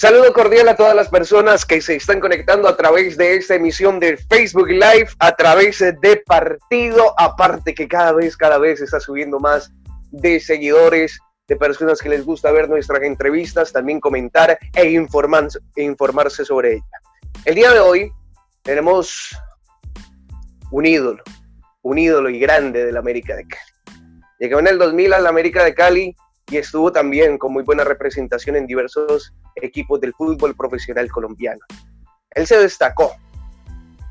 [0.00, 4.00] Saludo cordial a todas las personas que se están conectando a través de esta emisión
[4.00, 9.38] de Facebook Live, a través de partido, aparte que cada vez, cada vez está subiendo
[9.38, 9.70] más
[10.10, 16.46] de seguidores, de personas que les gusta ver nuestras entrevistas, también comentar e, e informarse
[16.46, 16.98] sobre ella.
[17.44, 18.10] El día de hoy
[18.62, 19.36] tenemos
[20.70, 21.22] un ídolo,
[21.82, 24.06] un ídolo y grande de la América de Cali.
[24.38, 26.16] Llegó en el 2000 a la América de Cali
[26.50, 31.60] y estuvo también con muy buena representación en diversos equipos del fútbol profesional colombiano.
[32.32, 33.12] Él se destacó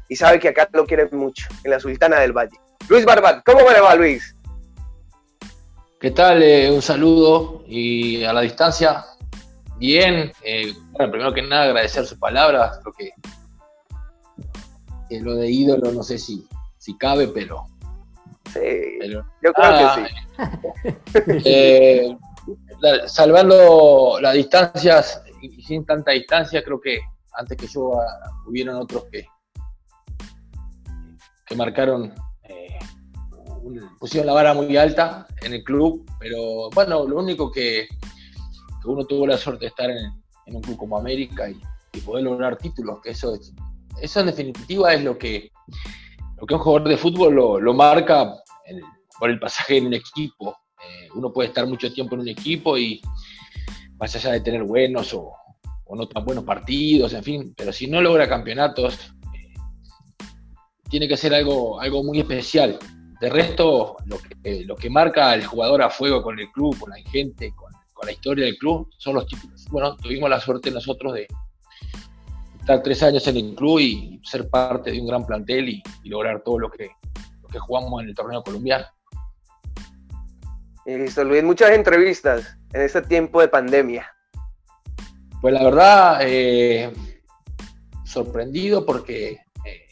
[0.08, 2.58] y sabe que acá lo quieren mucho, en la Sultana del Valle.
[2.88, 4.36] Luis Barbat, ¿cómo le va Luis?
[6.00, 6.42] ¿Qué tal?
[6.42, 9.06] Eh, un saludo y a la distancia.
[9.78, 13.12] Bien, eh, bueno, primero que nada agradecer sus palabras, creo que
[15.22, 17.66] lo de ídolo no sé si, si cabe, pero...
[18.54, 18.60] Sí,
[19.44, 20.16] yo creo que sí.
[21.46, 22.18] Eh,
[23.08, 27.00] salvando las distancias y sin tanta distancia, creo que
[27.34, 29.26] antes que yo ah, hubieron otros que,
[31.46, 32.14] que marcaron,
[32.44, 32.80] eh,
[34.00, 37.88] pusieron la vara muy alta en el club, pero bueno, lo único que,
[38.86, 40.14] uno tuvo la suerte de estar en,
[40.48, 41.62] un club como América y,
[42.06, 43.38] poder lograr títulos, que eso
[44.02, 45.52] eso en definitiva es lo que,
[46.40, 48.34] lo que un jugador de fútbol lo, marca
[49.20, 50.56] por el pasaje en un equipo.
[50.90, 53.02] Eh, uno puede estar mucho tiempo en un equipo y
[54.00, 55.34] más allá de tener buenos o,
[55.92, 59.56] no tan buenos partidos, en fin, pero si no logra campeonatos, eh,
[60.88, 62.78] tiene que ser algo, algo muy especial.
[63.20, 66.98] De resto, lo que, que marca al jugador a fuego con el club, con la
[67.12, 67.70] gente, con,
[68.06, 69.66] la historia del club, son los títulos.
[69.72, 71.28] Bueno, tuvimos la suerte nosotros de,
[72.60, 76.42] estar tres años en el club y ser parte de un gran plantel y, lograr
[76.44, 76.90] todo lo que
[77.60, 78.86] jugamos en el torneo colombiano.
[80.86, 84.12] Listo, Luis, muchas entrevistas en este tiempo de pandemia.
[85.42, 86.92] Pues la verdad, eh,
[88.06, 89.88] sorprendido porque eh,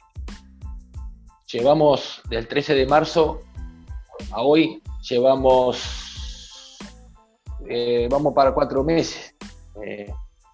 [1.45, 3.41] llevamos del 13 de marzo
[4.31, 6.77] a hoy, llevamos,
[7.69, 9.35] eh, vamos para cuatro meses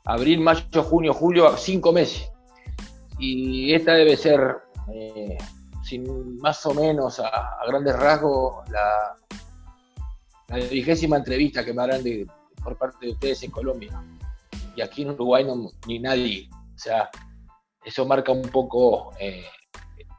[0.06, 2.30] abril, mayo, junio, julio, cinco meses.
[3.18, 4.58] Y esta debe ser,
[5.84, 9.16] sin, más o menos a, grandes rasgos, la,
[10.58, 12.28] la vigésima entrevista que me harán de,
[12.64, 13.92] por parte de ustedes en Colombia.
[14.76, 16.50] Y aquí en Uruguay no, ni nadie.
[16.52, 17.10] O sea,
[17.84, 19.46] eso marca un poco eh,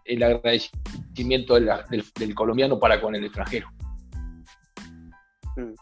[0.04, 3.68] el agradecimiento del, colombiano para con el extranjero.
[5.56, 5.74] Mm.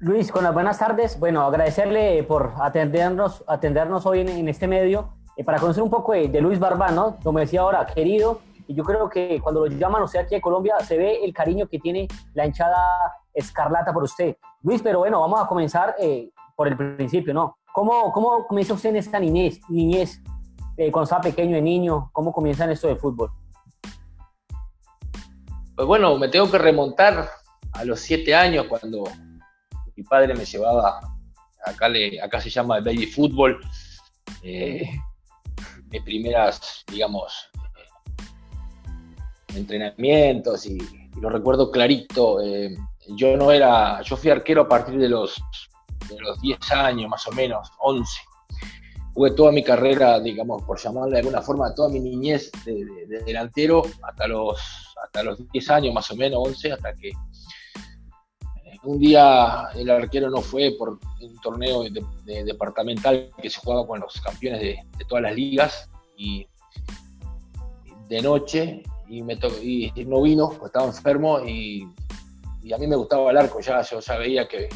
[0.00, 1.18] Luis, con las buenas tardes.
[1.18, 6.40] Bueno, agradecerle por atendernos, atendernos hoy en, este medio eh, para conocer un poco de,
[6.40, 7.18] Luis Barbán, ¿no?
[7.22, 8.40] Como decía ahora, querido.
[8.66, 11.68] Y yo creo que cuando lo llaman usted aquí a Colombia, se ve el cariño
[11.68, 12.76] que tiene la hinchada
[13.34, 14.36] escarlata por usted.
[14.62, 17.58] Luis, pero bueno, vamos a comenzar eh, por el principio, ¿no?
[17.72, 20.20] ¿Cómo, cómo comenzó usted en esta niñez, niñez
[20.76, 22.10] eh, cuando estaba pequeño, de niño?
[22.12, 23.30] ¿Cómo comienza en esto de fútbol?
[25.74, 27.28] Pues bueno, me tengo que remontar
[27.72, 29.04] a los siete años cuando
[29.96, 31.00] mi padre me llevaba,
[31.64, 33.60] acá, le, acá se llama baby fútbol,
[34.42, 34.86] eh,
[35.90, 37.51] mis primeras, digamos, eh,
[39.54, 40.78] entrenamientos y,
[41.20, 42.40] lo recuerdo clarito.
[42.40, 42.74] Eh,
[43.16, 45.40] yo no era, yo fui arquero a partir de los,
[46.08, 48.12] de los 10 años, más o menos, 11.
[49.14, 52.84] Jugué toda mi carrera, digamos, por llamarle de alguna forma, toda mi niñez de,
[53.26, 54.58] delantero hasta los,
[55.04, 57.12] hasta los 10 años, más o menos, 11, hasta que
[58.84, 61.84] un día el arquero no fue por un torneo
[62.24, 66.46] departamental que se jugaba con los campeones de, todas las ligas y
[68.08, 71.86] de noche y, me y no vino, pues estaba enfermo y,
[72.72, 74.68] a mí me gustaba el arco, ya yo ya veía que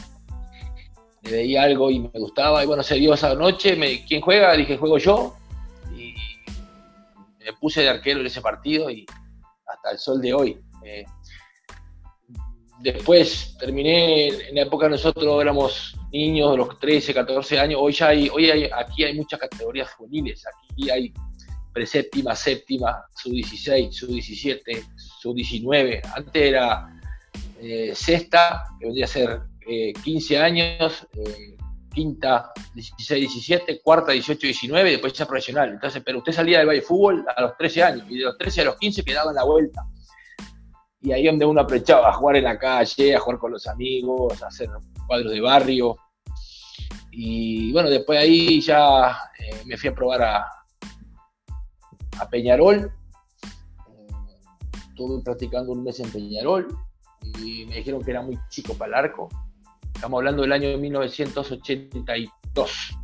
[1.22, 4.52] le veía algo y me gustaba y bueno, se dio esa noche, me, ¿quién juega?
[4.52, 5.36] Dije, juego yo
[5.92, 6.14] y
[7.44, 9.06] me puse de arquero en ese partido y
[9.66, 10.60] hasta el sol de hoy.
[10.84, 11.04] Eh,
[12.80, 18.08] después terminé, en la época nosotros éramos niños de los 13, 14 años, hoy ya
[18.08, 21.12] hay, hoy hay, aquí hay muchas categorías juveniles, aquí hay
[21.76, 24.86] preséptima, séptima, sub-16, sub-17,
[25.20, 26.88] sub-19, antes era
[27.60, 29.40] eh, sexta, que vendría a ser
[30.02, 31.54] 15 eh, años, eh,
[31.92, 35.68] quinta 16, 17, cuarta 18, 19 y después ya profesional.
[35.68, 38.62] Entonces, pero usted salía del Valle Fútbol a los 13 años y de los 13
[38.62, 39.82] a los 15 quedaba en la vuelta
[41.02, 44.42] y ahí donde uno aprovechaba a jugar en la calle, a jugar con los amigos,
[44.42, 44.70] a hacer
[45.06, 45.98] cuadros de barrio.
[47.12, 50.46] Y bueno, después ahí ya eh, me fui a probar a,
[52.18, 52.92] a Peñarol.
[53.88, 54.06] Eh,
[54.88, 56.66] estuve practicando un mes en Peñarol
[57.38, 59.28] y me dijeron que era muy chico para el arco.
[59.94, 62.98] Estamos hablando del año 1982.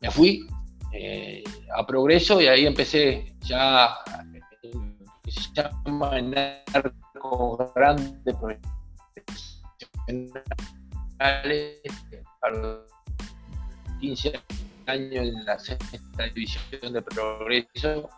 [0.00, 0.46] me fui
[0.92, 1.42] eh,
[1.74, 3.96] a Progreso y ahí empecé ya
[5.26, 8.36] se llama narco grande
[12.40, 12.80] a los
[14.00, 18.08] 15 años en la sexta división de Progreso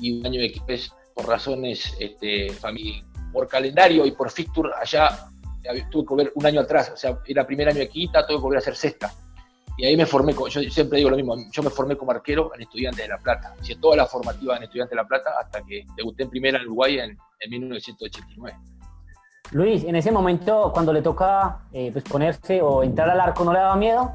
[0.00, 2.52] y un año después por razones este,
[3.32, 5.30] por calendario y por fixture allá
[5.90, 8.42] tuve que volver un año atrás, o sea, era primer año de quinta, tuve que
[8.42, 9.12] volver a hacer sexta.
[9.76, 12.62] Y ahí me formé, yo siempre digo lo mismo, yo me formé como arquero en
[12.62, 13.54] Estudiantes de La Plata.
[13.62, 16.66] Hice toda la formativa en Estudiantes de La Plata hasta que debuté en primera en
[16.66, 17.16] Uruguay en,
[17.48, 18.58] 1989.
[19.52, 23.52] Luis, en ese momento, cuando le toca eh, pues ponerse o entrar al arco, ¿no
[23.52, 24.12] le daba miedo?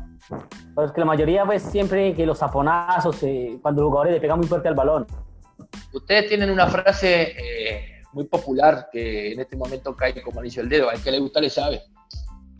[0.73, 4.47] Porque la mayoría, pues siempre que los zaponazos, eh, cuando los jugadores le pegan muy
[4.47, 5.05] fuerte al balón.
[5.93, 10.69] Ustedes tienen una frase eh, muy popular que en este momento cae como anillo el
[10.69, 10.89] dedo.
[10.89, 11.81] Al que le gusta le sabe.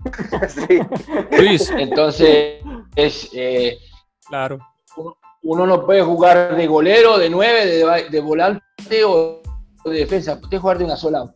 [0.48, 0.80] sí.
[1.38, 1.72] Luis.
[1.72, 2.62] Entonces,
[2.96, 3.30] es.
[3.34, 3.78] Eh,
[4.28, 4.60] claro.
[5.44, 7.66] Uno, no puede jugar de golero, de nueve,
[8.10, 9.42] de, volante o
[9.86, 10.40] de defensa.
[10.42, 11.32] Usted jugar de una sola.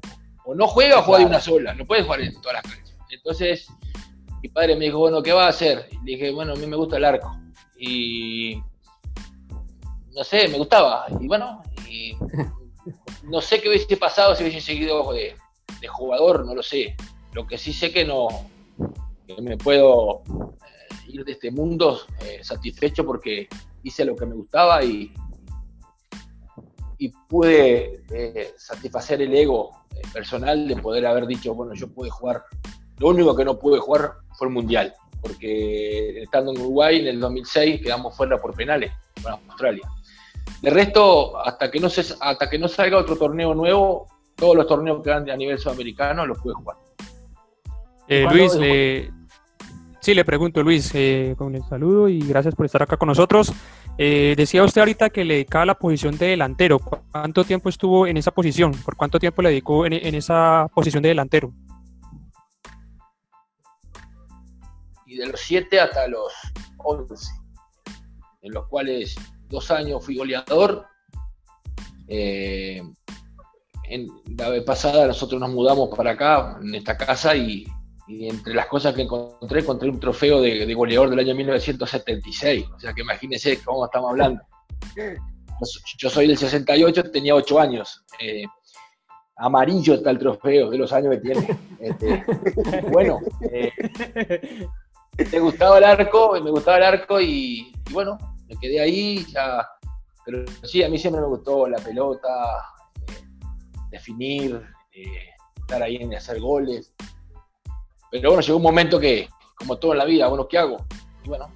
[0.50, 1.76] O no juega o juega de una sola.
[1.76, 2.98] No puede jugar en todas las canchas.
[3.12, 3.68] Entonces,
[4.42, 5.88] mi padre me dijo, bueno, ¿qué va a hacer?
[5.92, 7.38] Y le dije, bueno, a mí me gusta el arco.
[7.78, 8.60] Y
[10.12, 11.06] no sé, me gustaba.
[11.20, 11.62] Y bueno,
[13.24, 15.36] no sé qué hubiese pasado si hubiese seguido de,
[15.88, 16.96] jugador, no lo sé.
[17.34, 18.28] Lo que sí sé que no
[19.28, 23.48] que me puedo eh, ir de este mundo eh, satisfecho porque
[23.84, 25.14] hice lo que me gustaba y,
[27.00, 29.72] y pude eh, satisfacer el ego
[30.14, 32.44] personal de poder haber dicho, bueno, yo pude jugar.
[32.98, 37.20] Lo único que no pude jugar fue el Mundial, porque estando en Uruguay en el
[37.22, 38.92] 2006 quedamos fuera por penales
[39.24, 39.90] con Australia.
[40.62, 44.68] De resto, hasta que no se, hasta que no salga otro torneo nuevo, todos los
[44.68, 46.78] torneos que dan a nivel sudamericano los puede jugar.
[48.10, 49.10] Eh, Luis, le,
[50.02, 53.54] sí, le pregunto, Luis, eh, con el saludo y gracias por estar acá con nosotros.
[54.02, 56.80] Eh, decía usted ahorita que le dedicaba la posición de delantero.
[56.80, 58.72] ¿Cuánto tiempo estuvo en esa posición?
[58.72, 61.52] ¿Por cuánto tiempo le dedicó en, esa posición de delantero?
[65.06, 66.32] Y de los 7 hasta los
[66.78, 67.30] 11,
[68.44, 69.18] en los cuales
[69.50, 70.86] dos años fui goleador.
[72.08, 72.82] Eh,
[73.84, 74.08] en,
[74.38, 77.68] la vez pasada nosotros nos mudamos para acá, en esta casa, y,
[78.10, 82.66] entre las cosas que encontré, encontré un trofeo de, goleador del año 1976.
[82.76, 84.42] O sea que imagínense cómo estamos hablando.
[85.98, 88.04] Yo soy del 68, tenía ocho años.
[88.20, 88.44] Eh,
[89.40, 91.60] amarillo está el trofeo de los años que tiene.
[91.80, 92.24] Este,
[92.92, 93.20] bueno,
[93.52, 93.72] eh,
[95.32, 98.18] me gustaba el arco, me gustaba el arco y bueno,
[98.48, 99.66] me quedé ahí, ya,
[100.26, 102.30] pero sí, a mí siempre me gustó la pelota,
[103.08, 103.24] eh,
[103.92, 104.62] definir,
[104.92, 106.94] eh, estar ahí en hacer goles.
[108.12, 110.86] Pero bueno, llegó un momento que, como todo en la vida, bueno, ¿qué hago?
[111.24, 111.52] Y bueno,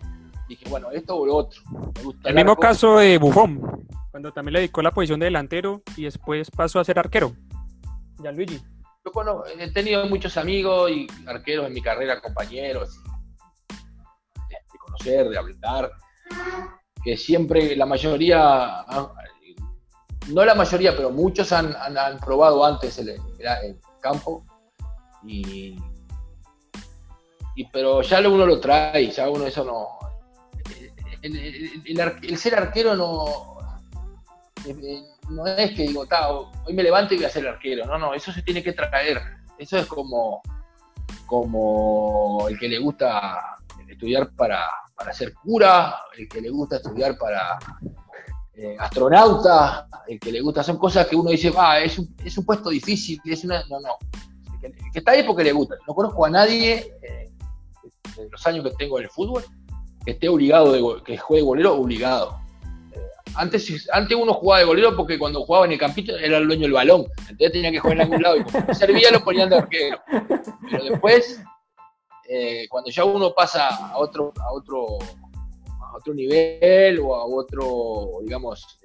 [0.47, 1.61] dije, bueno, esto o lo otro.
[2.25, 6.51] el, mismo caso de Buffon, cuando también le dedicó la posición de delantero y después
[6.51, 7.33] pasó a ser arquero.
[8.23, 8.61] Ya Luigi.
[9.05, 13.01] Yo bueno, he tenido muchos amigos y arqueros en mi carrera, compañeros,
[14.49, 15.91] de conocer, de hablar
[17.03, 18.85] que siempre la mayoría,
[20.29, 21.75] no la mayoría, pero muchos han,
[22.23, 23.19] probado antes el,
[24.01, 24.45] campo
[25.25, 25.75] y,
[27.71, 29.99] pero ya uno lo trae, ya uno eso no...
[31.21, 33.57] El, ser arquero no,
[35.29, 36.05] no es que digo,
[36.65, 39.21] hoy me levanto y voy a ser arquero, no, no, eso se tiene que traer,
[39.57, 40.41] eso es como,
[41.25, 43.57] como el que le gusta
[43.87, 47.57] estudiar para, para ser cura, el que le gusta estudiar para
[48.55, 52.37] eh, astronauta, el que le gusta, son cosas que uno dice, ah, es un, es
[52.37, 53.97] un puesto difícil, es una, no, no,
[54.61, 55.75] el que, está ahí porque le gusta.
[55.87, 57.22] No conozco a nadie eh,
[58.17, 59.43] en los años que tengo en el fútbol
[60.05, 62.39] que esté obligado, de, que juegue golero obligado.
[62.91, 62.99] Eh,
[63.35, 66.63] antes, antes uno jugaba de golero porque cuando jugaba en el campito era el dueño
[66.63, 69.57] del balón, entonces tenía que jugar en algún lado y como servía lo ponían de
[69.57, 69.99] arquero.
[70.69, 71.41] Pero después
[72.35, 74.97] eh, cuando ya uno pasa a otro, a otro,
[75.81, 78.79] a otro nivel o a otro, digamos,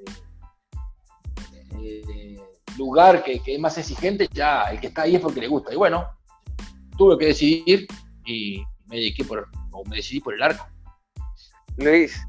[1.81, 2.37] eh,
[2.77, 5.73] lugar que, es más exigente, ya el que está ahí es porque le gusta.
[5.73, 6.07] Y bueno,
[6.97, 7.87] tuve que decidir
[8.27, 10.67] y me dediqué por, o me decidí por el arco.
[11.77, 12.21] Luis,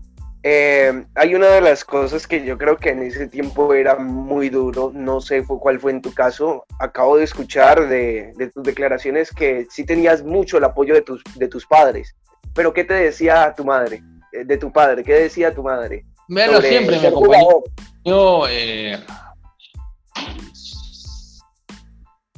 [0.44, 4.50] eh, hay una de las cosas que yo creo que en ese tiempo era muy
[4.50, 9.68] duro, no sé cuál fue en tu caso, acabo de escuchar de, tus declaraciones que
[9.70, 12.16] sí tenías mucho el apoyo de tus, de tus padres,
[12.54, 14.02] pero ¿qué te decía tu madre?
[14.32, 16.06] Eh, de tu padre, ¿qué decía tu madre?
[16.30, 17.64] Bueno, siempre me acompañó.
[18.06, 18.98] Yo, eh,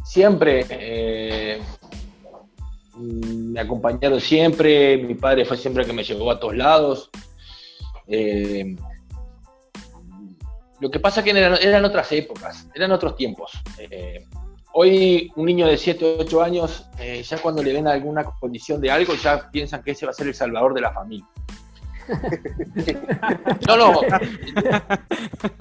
[0.06, 1.81] siempre mm,
[3.02, 7.10] me acompañaron siempre, mi padre fue siempre el que me llevó a todos lados.
[8.08, 8.76] Eh,
[10.82, 13.52] lo que pasa es que eran, otras épocas, eran otros tiempos.
[13.78, 14.26] Eh,
[14.74, 18.82] hoy un niño de 7 o 8 años, eh, ya cuando le ven alguna condición
[18.82, 21.28] de algo, ya piensan que ese va a ser el salvador de la familia.
[23.68, 24.02] No, no.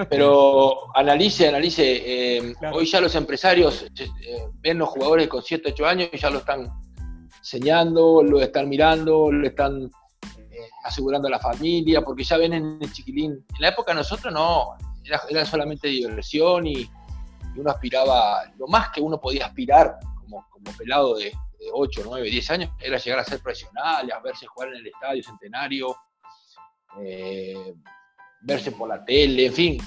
[0.08, 2.02] Pero analice, analice.
[2.38, 3.86] Eh, hoy ya los empresarios
[4.54, 6.66] ven los jugadores con 7, 8 años y ya lo están
[7.40, 9.90] enseñando, lo están mirando, lo están
[10.84, 13.32] asegurando a la familia, porque ya ven en el chiquilín.
[13.32, 16.88] En la época nosotros no, era, solamente diversión y,
[17.56, 20.46] uno aspiraba, lo más que uno podía aspirar como,
[20.78, 21.32] pelado de,
[21.72, 25.22] 8, 9, 10 años era llegar a ser profesional, a verse jugar en el estadio
[25.22, 25.96] centenario,
[27.02, 27.74] eh,
[28.40, 29.78] verse por la tele, en fin,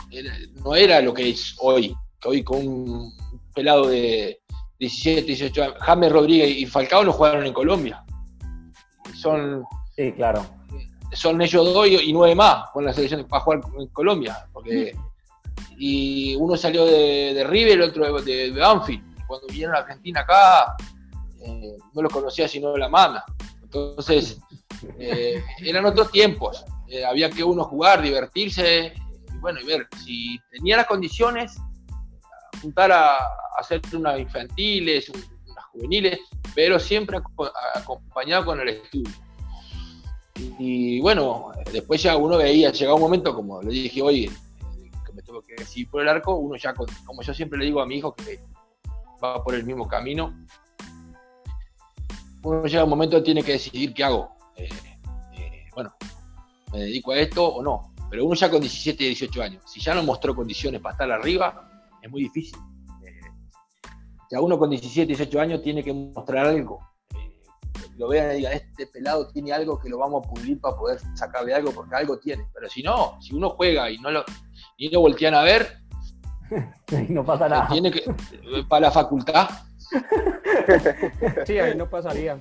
[0.64, 3.12] no era lo que es hoy, que hoy con un
[3.56, 4.42] pelado de
[4.84, 8.04] 17, 18 años, James Rodríguez y Falcao no jugaron en Colombia.
[9.16, 9.64] Son,
[9.96, 10.46] sí, claro.
[11.14, 14.96] Son ellos dos y, nueve más con la selección para jugar en Colombia, porque
[15.78, 19.26] y uno salió de, de River, el otro de, de, Banfield.
[19.28, 20.76] Cuando vinieron a Argentina acá,
[21.42, 23.24] eh, no lo conocía sino la mama.
[23.62, 24.40] Entonces,
[25.00, 26.66] eh, eran otros tiempos.
[26.90, 28.94] Eh, había que uno jugar, divertirse,
[29.34, 31.58] y bueno, y ver si tenía las condiciones,
[32.58, 33.18] apuntar a,
[33.58, 36.20] hacer unas infantiles, unas juveniles,
[36.56, 37.20] pero siempre
[37.76, 39.14] acompañado con el estudio.
[40.36, 44.30] Y, y bueno, después ya uno veía, llegaba un momento, como le dije hoy,
[45.34, 48.14] porque si por el arco, uno ya, como yo siempre le digo a mi hijo,
[48.14, 48.40] que
[49.24, 50.34] va por el mismo camino,
[52.44, 54.36] uno llega un momento que tiene que decidir qué hago.
[54.56, 54.70] Eh,
[55.34, 55.96] eh, bueno,
[56.72, 57.94] me dedico a esto o no.
[58.10, 61.73] Pero uno ya con 17, 18 años, si ya no mostró condiciones para estar arriba,
[62.04, 62.60] es muy difícil.
[63.06, 63.22] Eh,
[64.30, 66.80] ya uno con 17, 18 años tiene que mostrar algo.
[67.98, 71.00] lo vean y digan, este pelado tiene algo que lo vamos a pulir para poder
[71.16, 72.48] sacarle algo, porque algo tiene.
[72.54, 74.24] Pero si no, si uno juega y no lo,
[74.78, 75.80] y no voltean a ver.
[77.10, 77.68] no pasa nada.
[77.70, 78.04] Tiene que,
[78.68, 79.50] para la facultad.
[81.46, 82.38] sí, ahí no pasaría.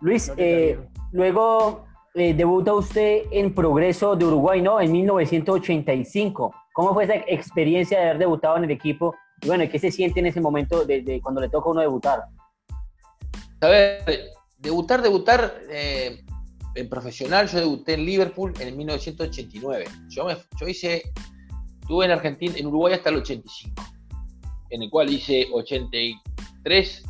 [0.00, 0.78] Luis, eh,
[1.12, 4.80] luego eh, debuta usted en Progreso de Uruguay, ¿no?
[4.80, 6.61] En 1985.
[6.72, 9.14] ¿Cómo fue esa experiencia de haber debutado en el equipo?
[9.40, 12.22] Y bueno, ¿qué se siente en ese momento de, cuando le toca a uno debutar?
[13.60, 16.24] A ver, debutar, debutar eh,
[16.74, 19.84] en profesional, yo debuté en Liverpool en 1989.
[20.08, 21.02] Yo, me, yo hice
[21.82, 23.82] Estuve en Argentina, en Uruguay hasta el 85,
[24.70, 27.02] en el cual hice 83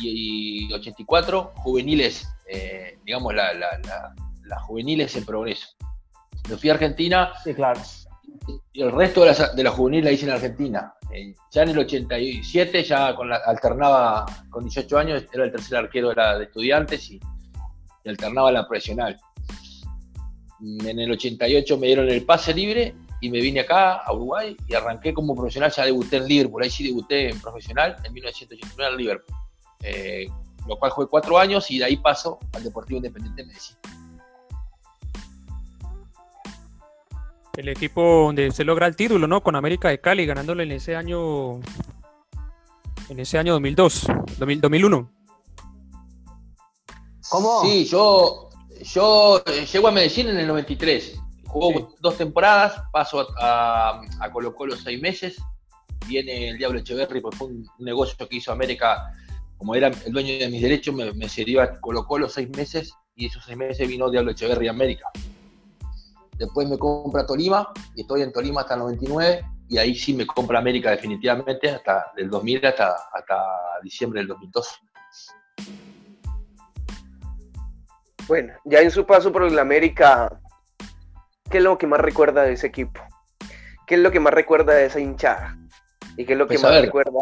[0.00, 5.68] y, 84 juveniles, eh, digamos, las juveniles en progreso.
[6.48, 7.32] Me fui a Argentina.
[7.42, 7.80] Sí, claro.
[8.72, 10.94] Y el resto de las, de juveniles la hice en Argentina.
[11.12, 16.10] Eh, ya en el 87, ya la, alternaba con 18 años, era el tercer arquero
[16.10, 17.20] de, de estudiantes y,
[18.04, 19.18] alternaba la profesional.
[20.60, 24.74] En el 88 me dieron el pase libre y me vine acá a Uruguay y
[24.74, 28.96] arranqué como profesional, ya debuté en Liverpool, ahí sí debuté en profesional en 1989 en
[28.96, 29.36] Liverpool,
[29.82, 30.26] eh,
[30.68, 34.05] lo cual fue cuatro años y de ahí paso al Deportivo Independiente de Medellín.
[37.56, 39.42] El equipo donde se logra el título, ¿no?
[39.42, 41.60] Con América de Cali, ganándole en ese año,
[43.08, 44.06] en ese año 2002,
[44.38, 45.12] 2001.
[47.28, 47.62] ¿Cómo?
[47.62, 48.50] Sí, yo,
[48.82, 54.54] yo eh, llego a Medellín en el 93 Jugó dos temporadas, paso a, a, Colo
[54.54, 55.36] Colo seis meses,
[56.06, 59.12] viene el Diablo Echeverry, porque fue un negocio que hizo América,
[59.56, 62.92] como era el dueño de mis derechos, me, me cedió a Colo Colo seis meses
[63.14, 65.10] y esos seis meses vino Diablo Echeverry a América.
[66.38, 70.26] Después me compra Tolima y estoy en Tolima hasta el 99 y ahí sí me
[70.26, 73.42] compra América definitivamente hasta del 2000 hasta, hasta
[73.82, 74.80] diciembre del 2002.
[78.28, 80.40] Bueno, ya en su paso por el América,
[81.48, 83.00] ¿qué es lo que más recuerda de ese equipo?
[83.86, 85.56] ¿Qué es lo que más recuerda de esa hinchada?
[86.16, 87.20] ¿Y qué es lo que pues, más recuerda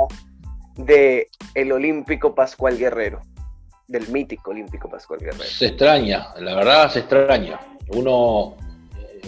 [0.77, 3.21] de el olímpico Pascual Guerrero?
[3.87, 5.45] Del mítico olímpico Pascual Guerrero.
[5.45, 7.61] Se extraña, la verdad se extraña.
[7.89, 8.57] Uno,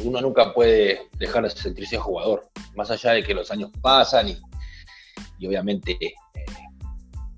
[0.05, 5.47] uno nunca puede dejar de sentirse jugador, más allá de que los años pasan y,
[5.47, 6.15] obviamente, eh,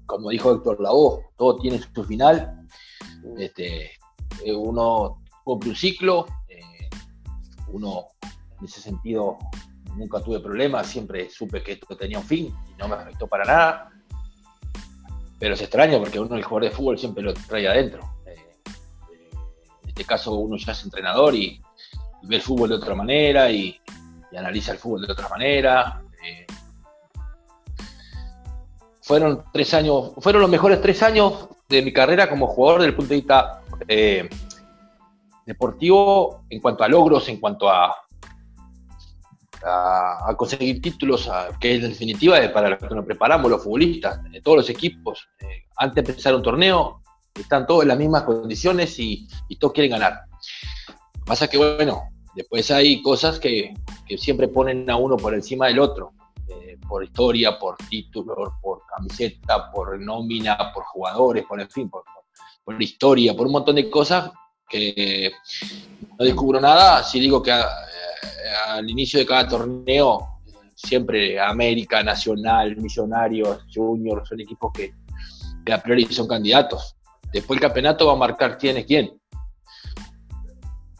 [0.07, 2.67] como dijo Héctor Lavoe, todo tiene su final.
[3.38, 3.93] Este,
[4.45, 6.27] eh, uno cumple un ciclo,
[7.69, 8.07] uno
[8.59, 9.38] en ese sentido
[9.97, 13.45] nunca tuve problemas, siempre supe que esto tenía un fin y no me afectó para
[13.45, 13.91] nada.
[15.38, 18.00] Pero es extraño porque uno el jugador de fútbol siempre lo trae adentro.
[18.27, 18.35] Eh,
[19.12, 19.31] eh,
[19.83, 21.61] en este caso uno ya es entrenador y,
[22.28, 23.80] ve el fútbol de otra manera y,
[24.37, 26.02] analiza el fútbol de otra manera.
[26.23, 26.47] Eh,
[29.02, 32.97] fueron tres años, fueron los mejores tres años de mi carrera como jugador desde el
[32.97, 34.28] punto de vista eh,
[35.47, 37.94] deportivo, en cuanto a logros, en cuanto a,
[39.64, 44.58] a, conseguir títulos, que es en definitiva para lo que nos preparamos los futbolistas, todos
[44.58, 45.28] los equipos.
[45.40, 47.02] Eh, antes de empezar un torneo,
[47.35, 50.20] están todos en las mismas condiciones y, todos quieren ganar.
[51.25, 52.08] Pasa que, bueno,
[52.38, 53.75] después hay cosas que,
[54.16, 56.12] siempre ponen a uno por encima del otro,
[56.49, 62.04] eh, por historia, por títulos, por camiseta, por nómina, por jugadores, por en fin, por,
[62.64, 64.30] por, historia, por un montón de cosas
[64.68, 65.33] que
[66.18, 70.40] no descubro nada si digo que al inicio de cada torneo
[70.75, 76.95] siempre América, Nacional, Millonarios, Junior son equipos que a priori son candidatos.
[77.33, 79.17] Después el campeonato va a marcar quién es quién.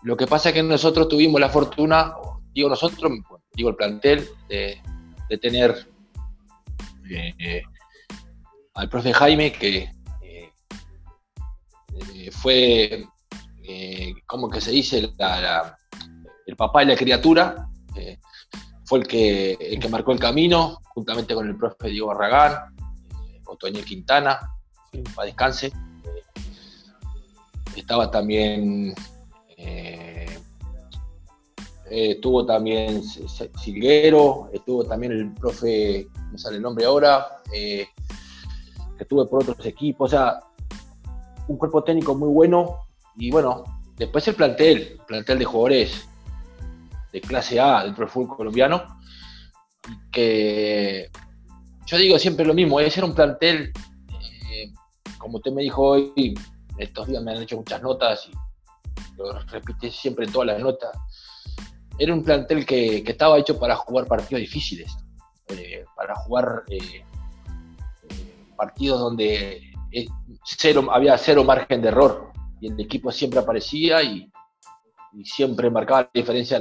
[0.03, 2.15] Lo que pasa es que nosotros tuvimos la fortuna,
[2.53, 3.13] digo nosotros,
[3.53, 4.81] digo el plantel, de,
[5.41, 5.89] tener
[7.11, 7.63] eh,
[8.75, 9.91] al profe Jaime, que
[10.23, 10.53] eh,
[12.15, 13.07] eh, fue,
[14.27, 17.69] como que se dice, el papá de la criatura,
[18.85, 22.75] fue el que, el que marcó el camino, juntamente con el profe Diego Barragán,
[23.45, 24.39] Otoño Quintana,
[25.15, 25.73] para descanse.
[27.77, 28.95] Estaba también,
[31.91, 37.87] estuvo también Silguero, estuvo también el profe, me sale el nombre ahora, eh,
[38.99, 40.41] estuve por otros equipos, o sea,
[41.47, 42.87] un cuerpo técnico muy bueno
[43.17, 43.65] y bueno,
[43.97, 46.09] después el plantel, plantel de jugadores
[47.13, 49.01] de clase A del pro colombiano,
[50.13, 51.11] que
[51.87, 53.73] yo digo siempre lo mismo, ese era un plantel,
[55.19, 56.35] como usted me dijo hoy,
[56.77, 58.48] estos días me han hecho muchas notas y
[59.19, 60.97] lo repite siempre en todas las notas.
[61.99, 64.97] Era un plantel que, estaba hecho para jugar partidos difíciles,
[65.49, 67.05] eh, para jugar eh,
[68.57, 70.07] partidos donde eh,
[70.45, 74.31] cero, había cero margen de error y el equipo siempre aparecía y,
[75.25, 76.61] siempre marcaba la diferencia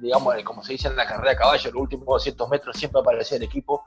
[0.00, 3.38] digamos, como se dice en la carrera de caballo, los últimos 200 metros siempre aparecía
[3.38, 3.84] el equipo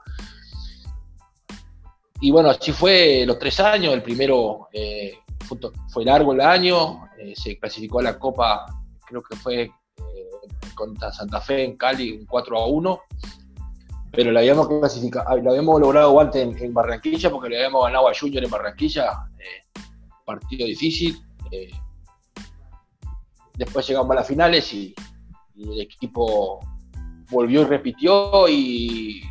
[2.22, 3.92] y bueno, así fue los tres años.
[3.92, 4.68] El primero
[5.42, 8.66] fue, largo el año, eh, se clasificó a la Copa,
[9.06, 10.30] creo que fue eh,
[10.74, 13.00] contra Santa Fe en Cali, un 4 a 1.
[14.12, 18.12] Pero lo habíamos, clasificado, lo habíamos logrado antes en, Barranquilla porque le habíamos ganado a
[18.18, 19.10] Junior en Barranquilla.
[20.24, 21.18] partido difícil.
[23.54, 24.94] después llegamos a las finales y,
[25.56, 26.60] el equipo
[27.30, 29.22] volvió y repitió y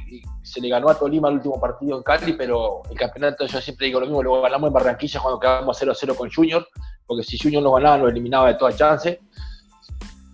[0.51, 3.87] se le ganó a Tolima el último partido en Cali, pero el campeonato, yo siempre
[3.87, 6.67] digo lo mismo, lo ganamos en Barranquilla cuando quedamos 0-0 con Junior,
[7.07, 9.21] porque si Junior nos ganaba, nos eliminaba de toda chance.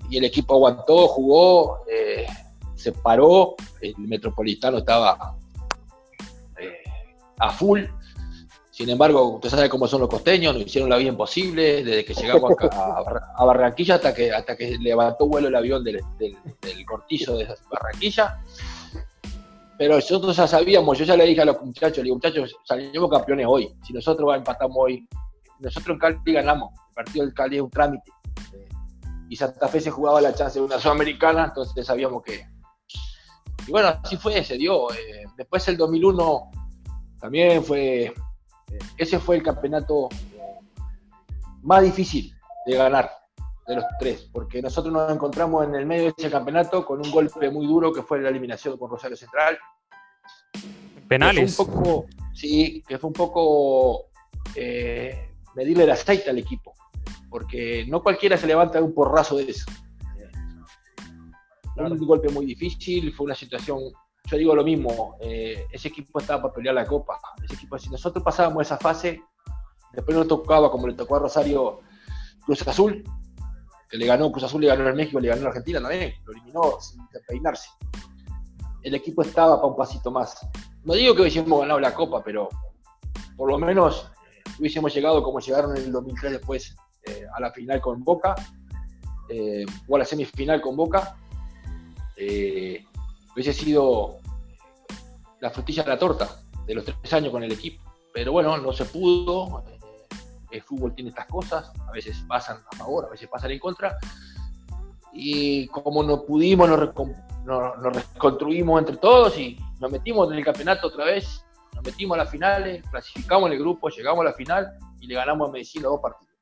[0.10, 2.26] Y el equipo aguantó, jugó, eh,
[2.74, 5.36] se paró, el Metropolitano estaba
[6.60, 6.84] eh,
[7.38, 7.84] a full.
[8.72, 12.16] Sin embargo, usted sabe cómo son los costeños, nos hicieron la vida imposible desde que
[12.16, 17.38] llegamos a, Barranquilla hasta que, hasta que levantó vuelo el avión del, del, del cortillo
[17.38, 18.40] de Barranquilla
[19.78, 23.10] pero nosotros ya sabíamos, yo ya le dije a los muchachos, le digo, muchachos, salimos
[23.12, 23.72] campeones hoy.
[23.86, 25.08] Si nosotros empatamos hoy,
[25.60, 26.72] nosotros en Cali ganamos.
[26.90, 28.12] El partido del Cali es un trámite.
[29.30, 32.44] y Santa Fe se jugaba la chance de una sudamericana, entonces sabíamos que.
[33.68, 34.92] Y bueno, así fue, se dio.
[34.94, 36.52] Eh, después el 2001
[37.20, 38.06] también fue.
[38.06, 38.14] Eh,
[38.98, 40.10] ese fue el campeonato
[41.62, 42.34] más difícil
[42.66, 43.12] de ganar
[43.68, 47.12] de los tres, porque nosotros nos encontramos en el medio de ese campeonato con un
[47.12, 49.58] golpe muy duro que fue la eliminación con Rosario Central.
[51.08, 51.60] Penales.
[51.60, 54.06] un poco, sí, que fue un poco
[54.56, 56.74] eh, medirle el aceite al equipo,
[57.30, 59.66] porque no cualquiera se levanta de un porrazo de eso.
[61.76, 63.80] Un golpe muy difícil, fue una situación,
[64.26, 67.20] yo digo lo mismo, eh, ese equipo estaba para pelear la copa.
[67.44, 69.22] Ese equipo, si nosotros pasábamos esa fase,
[69.94, 71.82] después nos tocaba, como le tocó a Rosario
[72.44, 73.04] Cruz Azul,
[73.90, 76.34] que le ganó Cruz Azul, le ganó al México, le ganó a Argentina también, lo
[76.34, 77.70] eliminó sin peinarse.
[78.84, 80.38] El equipo estaba para un pasito más.
[80.84, 82.50] No digo que hubiésemos ganado la Copa, pero
[83.36, 87.52] por lo menos eh, hubiésemos llegado como llegaron en el 2003 después eh, a la
[87.52, 88.36] final con Boca,
[89.30, 91.18] eh, o a la semifinal con Boca.
[92.16, 94.18] hubiese sido
[95.40, 97.84] la frutilla de la torta de los tres años con el equipo.
[98.14, 99.64] Pero bueno, no se pudo
[100.52, 103.98] el fútbol tiene estas cosas, a veces pasan a favor, a veces pasan en contra.
[105.14, 111.06] Y como no pudimos, nos, reconstruimos entre todos y nos metimos en el campeonato otra
[111.06, 115.16] vez, nos metimos a las finales, clasificamos el grupo, llegamos a la final y le
[115.16, 116.34] ganamos a Medicina dos partidos.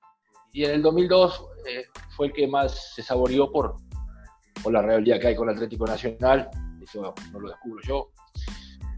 [0.52, 3.76] Y en el 2002 eh, fue el que más se saboreó por,
[4.64, 6.50] por la realidad que hay con el Atlético Nacional,
[6.82, 8.10] eso no lo descubro yo,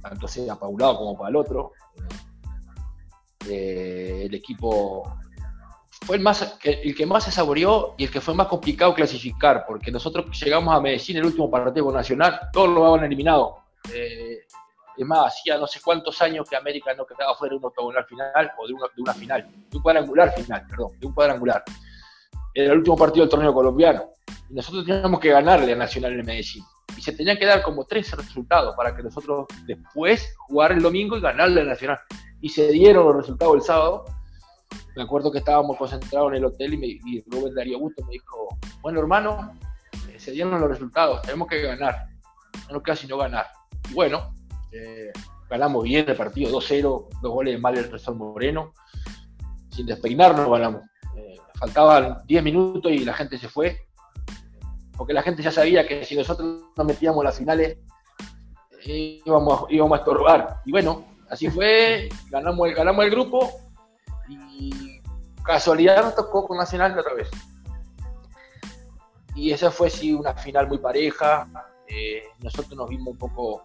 [0.01, 1.71] tanto sea para un lado como para el otro
[3.49, 5.17] el equipo
[6.05, 9.65] fue el, más, el que más se saboreó y el que fue más complicado clasificar,
[9.67, 13.57] porque nosotros llegamos a Medellín el último partido nacional, todos lo habían eliminado.
[13.93, 14.39] Eh,
[14.97, 18.05] es más, hacía no sé cuántos años que América no quedaba fuera de un octogonal
[18.05, 21.63] final o de una, de una final, de un cuadrangular final, perdón, de un cuadrangular.
[22.53, 24.09] Era el último partido del torneo colombiano.
[24.49, 26.63] Y nosotros teníamos que ganarle a Nacional en Medellín.
[26.97, 31.17] Y se tenían que dar como tres resultados para que nosotros después jugar el domingo
[31.17, 31.99] y ganarle a Nacional.
[32.41, 34.05] Y se dieron los resultados el sábado
[34.97, 38.13] me acuerdo que estábamos concentrados en el hotel y, me, y Rubén Darío Gusto me
[38.13, 38.47] dijo,
[38.81, 39.53] bueno hermano,
[40.09, 42.07] eh, se dieron los resultados, tenemos que ganar,
[42.71, 43.45] no queda sino ganar.
[43.91, 44.33] Y bueno,
[44.71, 45.11] eh,
[45.49, 48.73] ganamos bien el partido 2-0, dos goles de mal Resol Moreno,
[49.69, 50.81] sin despeinarnos ganamos.
[51.15, 53.87] Eh, faltaban 10 minutos y la gente se fue,
[54.97, 57.77] porque la gente ya sabía que si nosotros nos metíamos las finales
[58.83, 60.61] íbamos, íbamos a estorbar.
[60.65, 63.49] Y bueno, así fue, ganamos ganamos el grupo
[64.29, 65.01] y
[65.43, 67.29] casualidad nos tocó con Nacional de otra vez.
[69.35, 71.47] Y esa fue sí una final muy pareja.
[71.87, 73.63] Eh, nosotros nos vimos un poco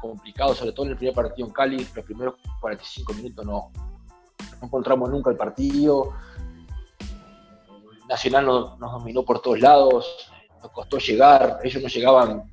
[0.00, 1.88] complicados, sobre todo en el primer partido en Cali.
[1.94, 3.72] Los primeros 45 minutos no,
[4.60, 6.14] no encontramos nunca el partido.
[8.08, 10.28] Nacional nos, dominó por todos lados,
[10.60, 12.52] nos costó llegar, ellos no llegaban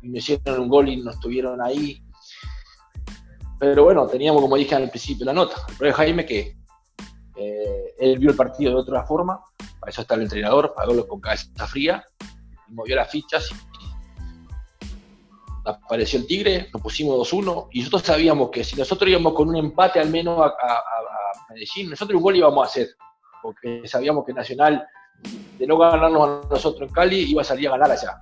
[0.00, 2.02] y me hicieron un gol y nos tuvieron ahí.
[3.64, 5.56] Pero bueno, teníamos, como dije al principio, la nota.
[5.80, 6.58] El de Jaime que
[7.34, 9.42] eh, él vio el partido de otra forma,
[9.80, 12.04] para eso está el entrenador, para verlo con cabeza fría,
[12.68, 13.84] y movió las fichas y,
[15.64, 19.56] apareció el Tigre, nos pusimos 2-1 y nosotros sabíamos que si nosotros íbamos con un
[19.56, 20.52] empate al menos a,
[21.48, 22.88] Medellín, nosotros un gol íbamos a hacer,
[23.42, 24.86] porque sabíamos que Nacional,
[25.58, 28.20] de no ganarnos a nosotros en Cali, iba a salir a ganar allá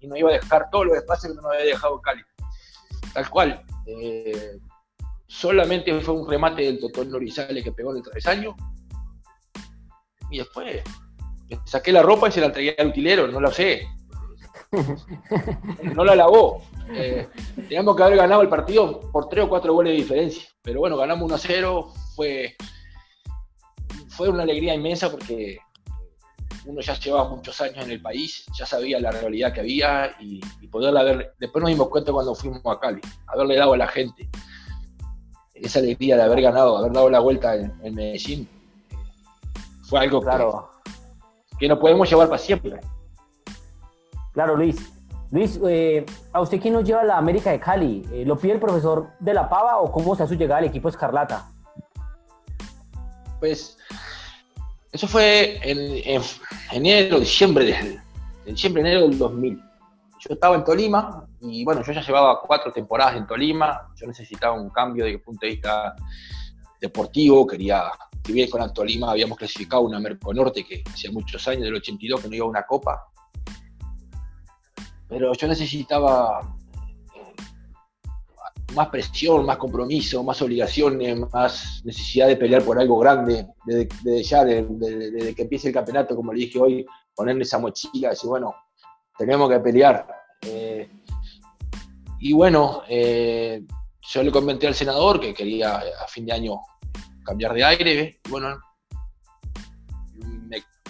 [0.00, 2.22] y nos iba a dejar todos los espacios que nos había dejado Cali.
[3.14, 3.64] Tal cual.
[3.86, 4.58] Eh,
[5.30, 8.56] solamente fue un remate del Totón Norizales que pegó en el travesaño.
[10.28, 10.82] Y después
[11.64, 13.86] saqué la ropa y se la entregué al utilero, no lo sé.
[15.94, 16.62] No la lavó.
[16.92, 20.48] Eh, teníamos que haber ganado el partido por tres o cuatro goles de diferencia.
[20.62, 21.92] Pero bueno, ganamos 1 a 0.
[22.14, 22.54] Fue,
[24.08, 25.58] fue una alegría inmensa porque
[26.66, 30.40] uno ya llevaba muchos años en el país, ya sabía la realidad que había y,
[30.60, 31.34] y poderla ver.
[31.40, 34.28] Después nos dimos cuenta cuando fuimos a Cali, haberle dado a la gente
[35.62, 38.48] esa alegría de haber ganado, haber dado la vuelta en, Medellín,
[39.82, 40.70] fue algo claro.
[41.58, 42.80] que, no podemos llevar para siempre.
[44.32, 44.90] Claro, Luis.
[45.30, 48.04] Luis, eh, ¿a usted quién nos lleva a la América de Cali?
[48.12, 50.88] Eh, ¿Lo pide el profesor de la Pava o cómo se su llegada al equipo
[50.88, 51.48] Escarlata?
[53.38, 53.78] Pues
[54.92, 56.20] eso fue en,
[56.72, 58.00] enero, diciembre del,
[58.44, 59.69] diciembre, enero del 2000
[60.20, 64.60] yo estaba en Tolima y bueno, yo ya llevaba cuatro temporadas en Tolima, yo necesitaba
[64.60, 65.96] un cambio desde el punto de vista
[66.78, 67.84] deportivo, quería,
[68.24, 72.20] si bien con el Tolima habíamos clasificado una Merconorte que hacía muchos años, del 82,
[72.20, 73.02] que no iba a una copa,
[75.08, 76.54] pero yo necesitaba
[77.14, 77.34] eh,
[78.74, 84.44] más presión, más compromiso, más obligaciones, más necesidad de pelear por algo grande, desde, ya,
[84.44, 88.54] desde, que empiece el campeonato, como le dije hoy, ponerme esa mochila, decir, bueno,
[89.20, 90.06] tenemos que pelear.
[90.40, 90.88] Eh,
[92.20, 93.62] y bueno, eh,
[94.00, 96.58] yo le comenté al senador que quería a fin de año
[97.22, 98.20] cambiar de aire.
[98.30, 98.58] Bueno,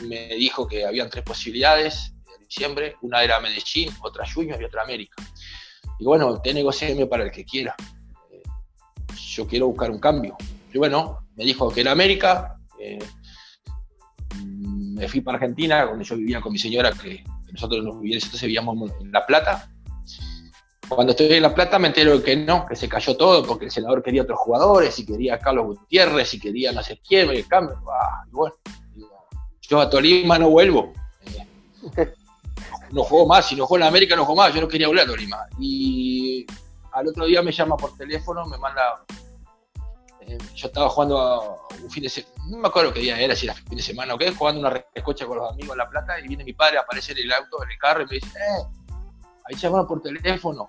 [0.02, 2.94] me, dijo que habían tres posibilidades en diciembre.
[3.02, 5.20] Una era Medellín, otra Junior y otra América.
[5.98, 7.74] Y bueno, usted negocieme para el que quiera.
[8.30, 8.42] Eh,
[9.34, 10.36] yo quiero buscar un cambio.
[10.72, 12.56] Y bueno, me dijo que era América.
[14.44, 19.12] me fui para Argentina, donde yo vivía con mi señora, que nosotros nos vivíamos en
[19.12, 19.70] La Plata.
[20.88, 23.70] Cuando estoy en La Plata me entero que no, que se cayó todo porque el
[23.70, 27.46] senador quería otros jugadores y quería a Carlos Gutiérrez y quería no sé quién, el
[27.46, 27.80] cambio.
[27.88, 28.54] Ah, y bueno,
[29.60, 30.92] yo a Tolima no vuelvo.
[32.92, 35.04] No juego más, si no juego en América no juego más, yo no quería volver
[35.04, 35.46] a Tolima.
[35.60, 36.44] Y
[36.92, 39.04] al otro día me llama por teléfono, me manda
[40.54, 43.54] yo estaba jugando un fin de semana, no me acuerdo qué día era, si era
[43.54, 46.28] fin de semana o qué, jugando una recocha con los amigos en La Plata y
[46.28, 48.64] viene mi padre, aparece en el auto, en el carro y me dice, eh,
[49.46, 50.68] ahí llamaron por teléfono,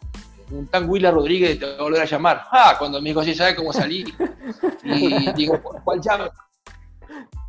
[0.52, 2.44] un tan Willa Rodríguez te va a volver a llamar.
[2.52, 4.04] Ah, cuando me dijo, sí, ¿sabe cómo salí?
[4.84, 6.32] Y digo, ¿cuál llamar?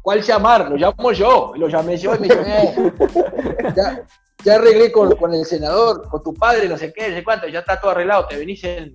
[0.00, 0.70] ¿Cuál llamar?
[0.70, 1.52] Lo llamo yo.
[1.56, 4.04] Lo llamé yo y me dice, eh, ya,
[4.44, 7.48] ya arreglé con, con, el senador, con tu padre, no sé qué, no sé cuánto,
[7.48, 8.94] ya está todo arreglado, te venís en...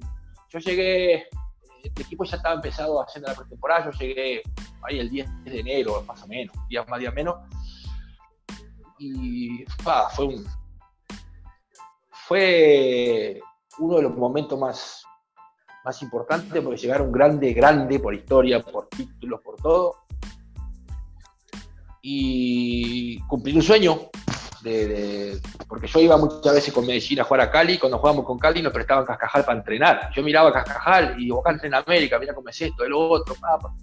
[0.49, 1.27] Yo llegué
[1.95, 4.41] el equipo ya estaba empezado haciendo la pretemporada, yo llegué
[4.83, 7.35] ahí el 10 de enero, más o menos, días más, días menos,
[8.99, 9.63] y
[10.15, 10.45] fue un
[12.27, 13.39] fue
[13.79, 15.03] uno de los momentos más,
[15.85, 19.95] más importante porque llegaron grande, grande por historia, por títulos, por todo.
[22.01, 23.97] Y cumplir un sueño,
[25.67, 28.61] porque yo iba muchas veces con Medellín a jugar a Cali, cuando jugábamos con Cali
[28.61, 30.09] nos prestaban Cascajal para entrenar.
[30.15, 33.35] Yo miraba Cascajal y digo, acá en América, mira cómo es esto, es lo otro,
[33.35, 33.73] papá.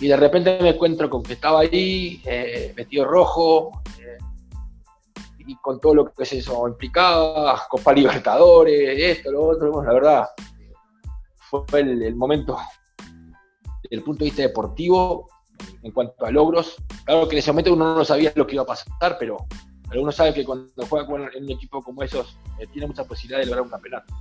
[0.00, 4.18] Y de repente me encuentro con que estaba ahí, eh, vestido rojo, eh,
[5.46, 10.28] y con todo lo que eso implicaba, Copa Libertadores, esto, lo otro, la verdad,
[11.48, 12.58] fue el, momento,
[13.82, 15.28] desde el punto de vista deportivo,
[15.82, 16.76] en cuanto a logros.
[17.04, 19.46] Claro que en ese momento uno no sabía lo que iba a pasar, pero,
[19.88, 23.04] pero uno sabe que cuando juega con, en un equipo como esos, eh, tiene mucha
[23.04, 24.14] posibilidad de lograr un campeonato.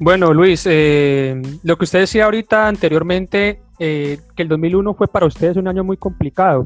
[0.00, 5.26] Bueno, Luis, eh, lo que usted decía ahorita anteriormente, eh, que el 2001 fue para
[5.26, 6.64] ustedes un año muy complicado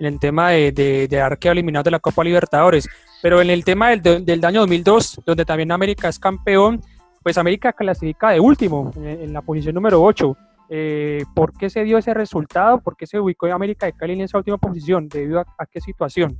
[0.00, 2.88] en el tema de, de, eliminado de la Copa Libertadores,
[3.22, 6.82] pero en el tema del, del año 2002, donde también América es campeón,
[7.24, 10.36] pues América clasifica de último, en, la posición número 8.
[10.76, 12.80] Eh, ¿Por qué se dio ese resultado?
[12.80, 15.08] ¿Por qué se ubicó América de Cali en esa última posición?
[15.08, 16.36] ¿Debido a, qué situación?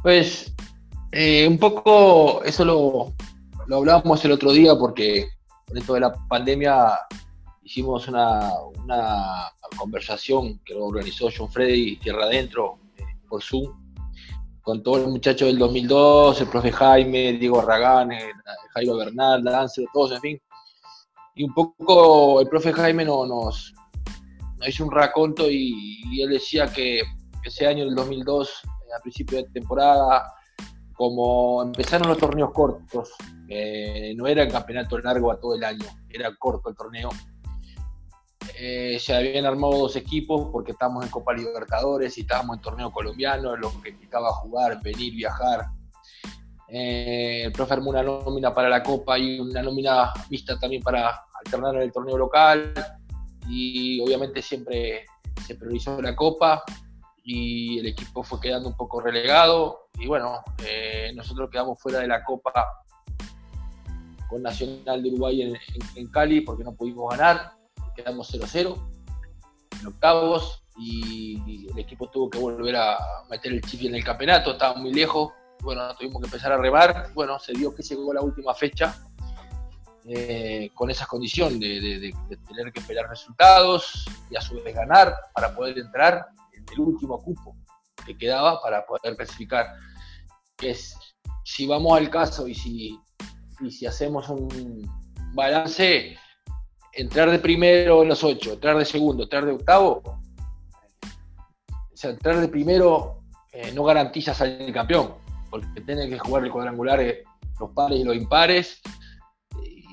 [0.00, 0.54] Pues
[1.10, 3.14] eh, un poco eso lo,
[3.66, 5.26] lo hablábamos el otro día porque
[5.72, 7.00] dentro de la pandemia
[7.64, 13.74] hicimos una, una conversación que lo organizó John Freddy Tierra Adentro eh, por Zoom
[14.60, 18.30] con todos los muchachos del 2002, el profe Jaime, Diego Ragán, eh,
[18.74, 20.40] Jairo Bernal, Lance, todos, en fin.
[21.34, 23.74] Y un poco el profe Jaime nos, nos,
[24.66, 27.02] hizo un raconto y, él decía que
[27.44, 30.34] ese año, el 2002, eh, a principio de temporada,
[30.94, 33.10] como empezaron los torneos cortos,
[33.48, 37.08] no era el campeonato largo a todo el año, era corto el torneo,
[38.62, 42.92] eh, se habían armado dos equipos porque estábamos en Copa Libertadores y estábamos en torneo
[42.92, 45.66] colombiano, lo que implicaba jugar, venir, viajar.
[46.72, 51.24] Eh, el profe armó una nómina para la Copa y una nómina vista también para
[51.44, 52.72] alternar en el torneo local.
[53.48, 55.04] Y obviamente siempre
[55.46, 56.62] se priorizó la Copa
[57.24, 59.88] y el equipo fue quedando un poco relegado.
[59.98, 62.52] Y bueno, eh, nosotros quedamos fuera de la Copa
[64.28, 65.54] con Nacional de Uruguay
[65.96, 67.60] en Cali porque no pudimos ganar
[67.94, 68.76] quedamos 0-0
[69.80, 74.52] en octavos y el equipo tuvo que volver a meter el chip en el campeonato,
[74.52, 78.22] estaba muy lejos, bueno, tuvimos que empezar a remar, bueno, se dio que llegó la
[78.22, 78.96] última fecha
[80.06, 82.14] eh, con esas condiciones de,
[82.48, 87.18] tener que esperar resultados y a su vez ganar para poder entrar en el último
[87.22, 87.56] cupo
[88.06, 89.74] que quedaba para poder clasificar.
[90.60, 90.96] Es,
[91.44, 92.98] si vamos al caso y si,
[93.60, 94.90] y si hacemos un
[95.34, 96.16] balance,
[96.92, 100.20] entrar de primero en los ocho, entrar de segundo, entrar de octavo,
[102.02, 105.14] entrar de primero eh, no garantiza salir campeón,
[105.50, 107.24] porque tiene que jugar el cuadrangular eh,
[107.58, 108.80] los pares y los impares,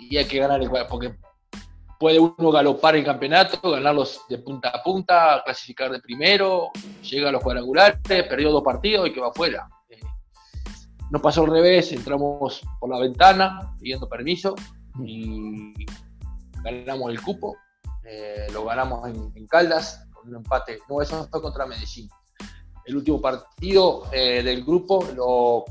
[0.10, 1.16] y hay que ganar el porque
[2.00, 6.70] puede uno galopar el campeonato, ganarlos de punta a punta, clasificar de primero,
[7.02, 9.68] llega a los cuadrangulares, perdió dos partidos y que va afuera.
[9.90, 10.00] Eh,
[11.10, 14.56] no pasó al revés, entramos por la ventana pidiendo permiso
[15.04, 15.74] y
[16.64, 17.56] ganamos el cupo,
[18.04, 20.80] eh, lo ganamos en, Caldas con un empate.
[20.90, 22.10] No, eso no fue contra Medellín.
[22.88, 25.66] El último partido eh, del grupo lo,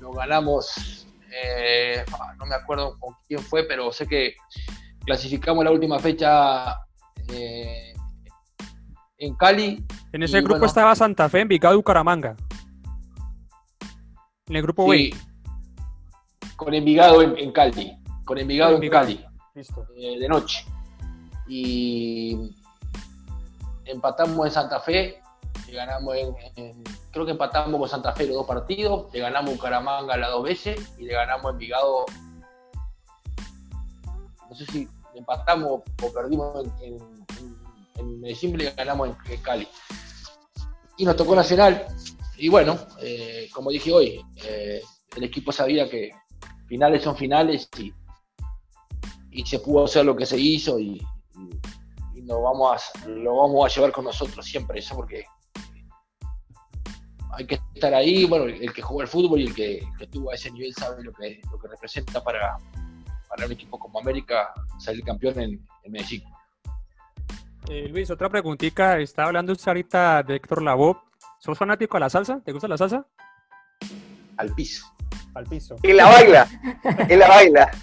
[0.00, 4.34] lo ganamos, eh, ah, no me acuerdo con quién fue, pero sé que
[5.04, 6.76] clasificamos la última fecha
[9.22, 9.84] en Cali.
[10.12, 12.36] En ese grupo estaba Santa Fe, Envigado y Bucaramanga.
[14.48, 15.14] En el grupo sí,
[16.56, 17.96] Con Envigado en, Cali.
[18.24, 19.24] Con Envigado, en Cali.
[19.54, 20.66] Eh, de noche.
[21.46, 22.36] Y
[23.84, 25.21] empatamos en Santa Fe,
[25.76, 30.30] ganamos en, creo que empatamos con Santa Fe los dos partidos, le ganamos Bucaramanga las
[30.30, 32.04] dos veces y le ganamos en Vigado,
[34.48, 36.98] no sé si empatamos o perdimos en,
[37.96, 39.68] en, Medellín, le ganamos en, Cali.
[40.96, 41.86] Y nos tocó Nacional.
[42.36, 44.82] Y bueno, eh, como dije hoy, eh,
[45.16, 46.10] el equipo sabía que
[46.66, 47.92] finales son finales y
[49.32, 51.04] y se pudo hacer lo que se hizo y,
[52.24, 55.24] lo, vamos lo vamos a llevar con nosotros siempre, eso porque
[57.32, 60.34] hay que estar ahí, bueno, el que juega el fútbol y el que, estuvo a
[60.34, 62.58] ese nivel sabe lo que, lo que representa para,
[63.28, 66.22] para un equipo como América salir campeón en, Medellín.
[67.68, 70.96] Eh, Luis, otra preguntita, estaba hablando usted ahorita de Héctor Lavoe,
[71.38, 72.40] ¿sos fanático de la salsa?
[72.44, 73.06] ¿Te gusta la salsa?
[74.36, 74.86] Al piso.
[75.34, 75.76] Al piso.
[75.82, 76.46] Y la baila,
[77.08, 77.70] y la baila.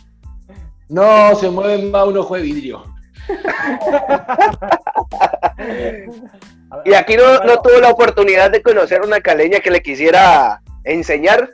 [0.89, 2.83] No, se mueve más un ojo de vidrio.
[6.85, 11.49] y aquí no, tuvo la oportunidad de conocer una caleña que le quisiera enseñar.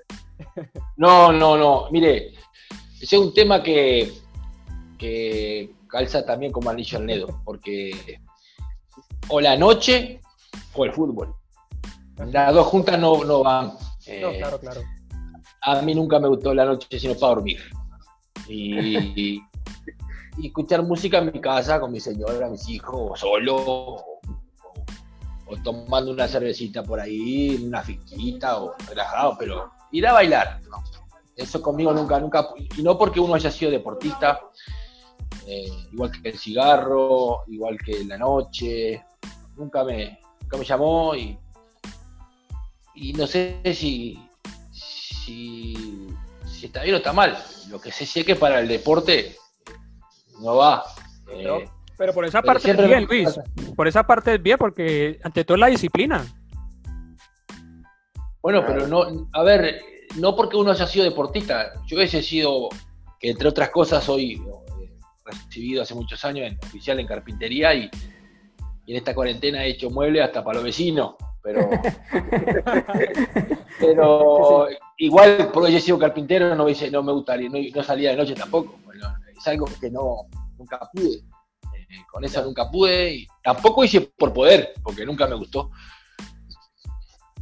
[0.98, 1.88] No, no, no.
[1.92, 2.34] Mire,
[3.02, 4.14] ese es un tema que,
[4.98, 8.18] que calza también como anillo al dedo, porque
[9.28, 10.22] o la noche
[10.74, 11.36] o el fútbol.
[12.32, 13.74] Las dos juntas no, no van.
[14.08, 14.82] Eh, claro, claro.
[15.62, 17.60] A mí nunca me gustó la noche sino para dormir.
[18.48, 19.42] Y,
[20.38, 24.04] y, escuchar música en mi casa con mi señora, mis hijos, solo,
[25.46, 30.60] o, tomando una cervecita por ahí, una finquita, o relajado, pero ir a bailar,
[31.36, 34.40] Eso conmigo nunca, nunca, y no porque uno haya sido deportista,
[35.48, 39.04] eh, igual que el cigarro, igual que la noche,
[39.56, 41.38] nunca me, nunca me llamó y,
[42.96, 44.18] y no sé si,
[44.72, 46.08] si,
[46.64, 47.38] está bien o está mal.
[47.70, 49.36] Lo que sé es que para el deporte
[50.42, 50.84] no va.
[51.32, 53.40] Eh, pero, por esa parte es bien, Luis.
[53.76, 56.26] Por esa parte es bien, porque ante todo la disciplina.
[58.42, 59.82] Bueno, pero no, a ver,
[60.18, 61.74] no porque uno haya sido deportista.
[61.88, 62.70] Yo he sido,
[63.20, 64.92] que entre otras cosas soy eh,
[65.26, 67.90] recibido hace muchos años en oficial en carpintería y,
[68.86, 71.70] y en esta cuarentena he hecho muebles hasta para los vecinos pero,
[73.80, 78.34] pero igual porque yo he sido carpintero no, no me gustaría, no, salía de noche
[78.34, 78.80] tampoco.
[79.38, 80.26] es algo que no,
[80.58, 81.22] nunca pude.
[82.12, 85.72] Con eso nunca pude y tampoco hice por poder, porque nunca me gustó.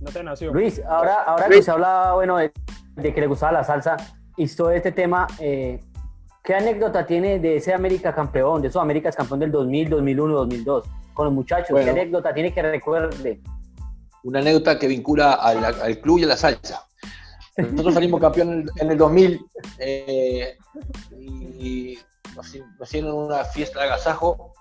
[0.02, 0.54] No te nació.
[0.54, 2.52] Luis, ahora, ahora que se hablaba bueno, de,
[2.96, 3.98] que le gustaba la salsa
[4.36, 5.80] y todo este tema, eh,
[6.44, 10.86] ¿qué anécdota tiene de ese América campeón, de esos Américas campeón del 2000, 2001, 2002?
[11.14, 13.42] Con los muchachos, ¿qué anécdota tiene que recuerde?
[14.24, 16.86] una anécdota que vincula al, club y a la salsa.
[17.58, 19.46] Nosotros salimos campeón en el 2000
[19.80, 20.58] eh,
[21.20, 21.98] y
[22.82, 24.54] hicieron una fiesta de agasajo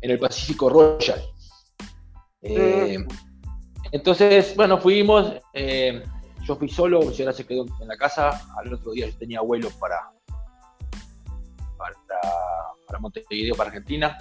[0.00, 1.22] en el Pacífico Royal.
[2.42, 3.04] Eh,
[3.92, 6.02] entonces, bueno, fuimos, eh,
[6.42, 9.40] yo fui solo, mi señora se quedó en la casa, al otro día yo tenía
[9.40, 10.12] vuelo para,
[11.76, 11.96] para,
[12.86, 14.18] para Montevideo, para Argentina.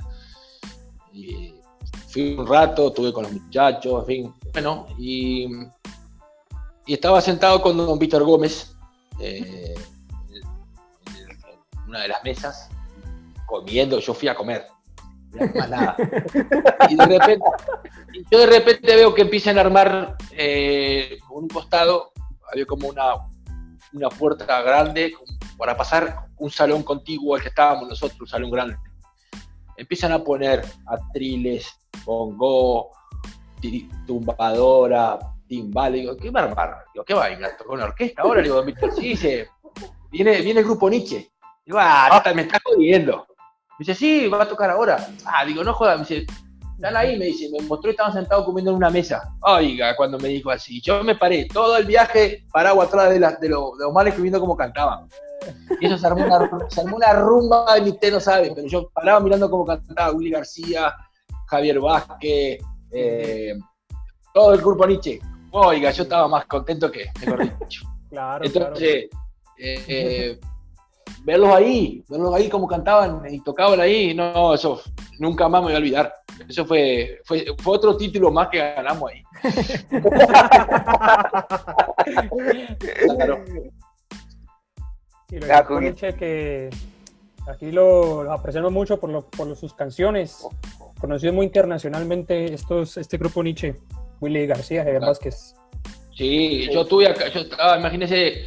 [2.10, 5.48] Fui un rato, estuve con los muchachos, en fin, bueno, y,
[6.86, 8.76] y estaba sentado con don Víctor Gómez
[9.20, 9.76] eh,
[11.96, 12.70] una de las mesas,
[13.46, 14.68] comiendo, yo fui a comer,
[15.70, 15.96] nada.
[16.90, 17.46] Y de repente,
[18.30, 22.12] yo de repente veo que empiezan a armar eh, un costado,
[22.52, 23.16] había como una,
[23.94, 25.14] una puerta grande
[25.58, 28.78] para pasar un salón contiguo al que estábamos nosotros, un salón grande.
[29.78, 32.92] Empiezan a poner atriles, bongo,
[34.06, 35.94] tumbadora, timbal.
[35.94, 36.86] Digo, ¿qué va a armar?
[36.94, 38.42] Digo, ¿qué va a una orquesta ahora?
[38.42, 39.50] Digo, Víctor, sí, dice,
[40.12, 41.35] viene, viene el grupo Nietzsche.
[41.66, 43.26] Digo, ah, me está jodiendo.
[43.28, 45.08] Me dice, sí, va a tocar ahora.
[45.26, 46.00] Ah, digo, no jodas.
[46.00, 46.26] Me dice,
[46.76, 49.34] están ahí, me dice, me mostró que estaban sentados comiendo en una mesa.
[49.42, 53.32] Oiga, cuando me dijo así, yo me paré todo el viaje parado atrás de, la,
[53.32, 55.08] de, lo, de los males viendo cómo cantaban.
[55.80, 58.90] Y eso se armó una, se armó una rumba, ni usted no sabe, pero yo
[58.90, 60.94] paraba mirando cómo cantaba Willy García,
[61.48, 62.60] Javier Vázquez,
[62.92, 63.54] eh,
[64.34, 65.20] todo el grupo Nietzsche.
[65.52, 67.82] Oiga, yo estaba más contento que, mejor dicho.
[68.10, 69.10] Claro, Entonces,
[69.58, 70.40] eh, eh,
[71.24, 74.82] verlos ahí, verlos ahí como cantaban y tocaban ahí, no, eso
[75.20, 76.14] nunca más me voy a olvidar.
[76.48, 79.24] Eso fue, fue, otro título más que ganamos ahí.
[83.18, 83.46] claro.
[85.32, 86.70] Y lo Nietzsche que
[87.48, 90.46] aquí lo, apreciamos mucho por, por sus canciones
[91.00, 93.76] conocido muy internacionalmente estos, este grupo Nietzsche,
[94.22, 95.56] Willy García, Javier Vázquez.
[96.16, 98.44] Sí, yo tuve acá, yo estaba, imagínese,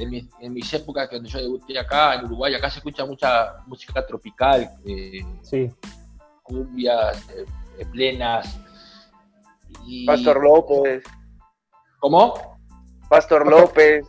[0.00, 4.04] en, en, mis épocas cuando yo debuté acá en Uruguay, acá se escucha mucha música
[4.06, 5.70] tropical, eh, sí.
[6.42, 8.58] cumbias eh, plenas.
[10.06, 11.04] Pastor López.
[11.98, 12.58] ¿Cómo?
[13.08, 14.06] Pastor López.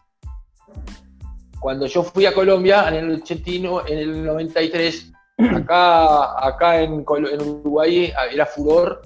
[1.59, 5.11] Cuando yo fui a Colombia en el 81, en el 93,
[5.55, 9.01] Acá, acá en, Uruguay era furor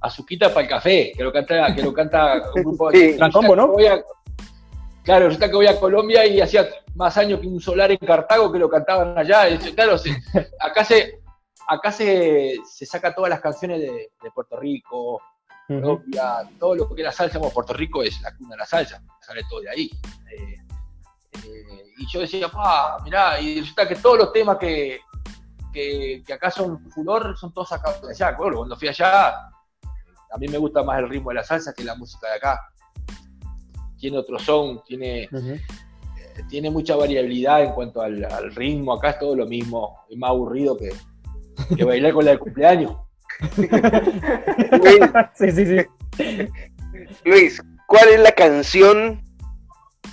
[0.00, 3.74] Azuquita para el café, que lo canta, que lo canta un grupo de combo, ¿no?
[5.08, 8.52] Claro, resulta que voy a Colombia y hacía más años que un solar en Cartago
[8.52, 9.46] que lo cantaban allá.
[9.74, 9.96] claro,
[10.60, 11.22] acá se
[11.66, 15.22] acá se, saca todas las canciones de, Puerto Rico,
[15.66, 19.02] Colombia, todo lo que era salsa, como Puerto Rico es la cuna de la salsa,
[19.22, 19.90] sale todo de ahí.
[20.30, 20.56] Eh,
[21.42, 25.00] eh, y yo decía, pa, mirá, y resulta que todos los temas que,
[25.72, 28.36] que, acá son furor, son todos sacados de allá.
[28.36, 31.94] cuando fui allá, a mí me gusta más el ritmo de la salsa que la
[31.94, 32.60] música de acá.
[33.98, 35.60] Tiene otro son, tiene, eh,
[36.48, 38.94] tiene mucha variabilidad en cuanto al, ritmo.
[38.94, 40.90] Acá es todo lo mismo, es más aburrido que,
[41.76, 42.96] que bailar con la del cumpleaños.
[43.56, 45.00] Luis,
[45.34, 46.48] sí, sí, sí.
[47.24, 49.22] Luis, ¿cuál es la canción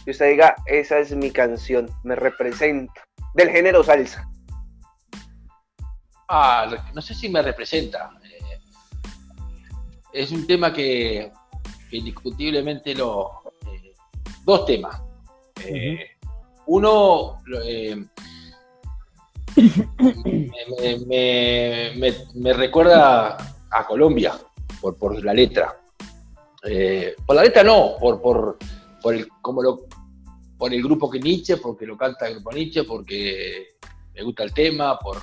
[0.06, 4.30] que usted diga, esa es mi canción, me representa, del género salsa.
[6.30, 8.12] Ah, no sé si me representa.
[8.24, 8.60] Eh,
[10.14, 11.32] es un tema que,
[11.92, 13.42] indiscutiblemente lo...
[14.46, 15.02] Eh, dos temas.
[15.64, 16.00] Eh,
[16.68, 17.38] uno,
[22.36, 23.38] me, recuerda
[23.72, 24.34] a Colombia
[24.82, 25.82] por, por la letra.
[27.26, 28.58] por la letra no, por, por,
[29.02, 29.86] por el, como lo,
[30.58, 33.68] por el grupo que Nietzsche, porque lo canta el grupo Nietzsche, porque
[34.14, 35.22] me gusta el tema, por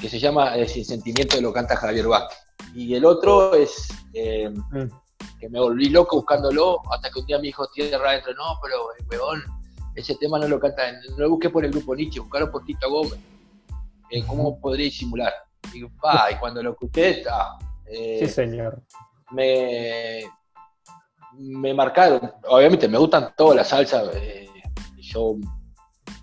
[0.00, 2.38] que se llama El sentimiento de lo canta Javier Vázquez.
[2.74, 4.90] Y el otro es eh, mm.
[5.38, 8.92] Que me volví loco buscándolo, hasta que un día mi hijo tierra adentro, no, pero
[8.98, 9.42] el weón,
[9.94, 12.90] ese tema no lo canta, no lo busqué por el grupo Nietzsche, buscarlo por Tito
[12.90, 13.18] Gómez.
[14.10, 15.32] Eh, ¿Cómo podría disimular?
[15.72, 17.58] Y, y cuando lo escuché, está.
[17.86, 18.82] Eh, sí, señor.
[19.30, 20.24] Me,
[21.38, 22.32] me marcaron.
[22.48, 24.10] Obviamente me gustan todas las salsas.
[24.14, 24.48] Eh,
[24.96, 25.36] yo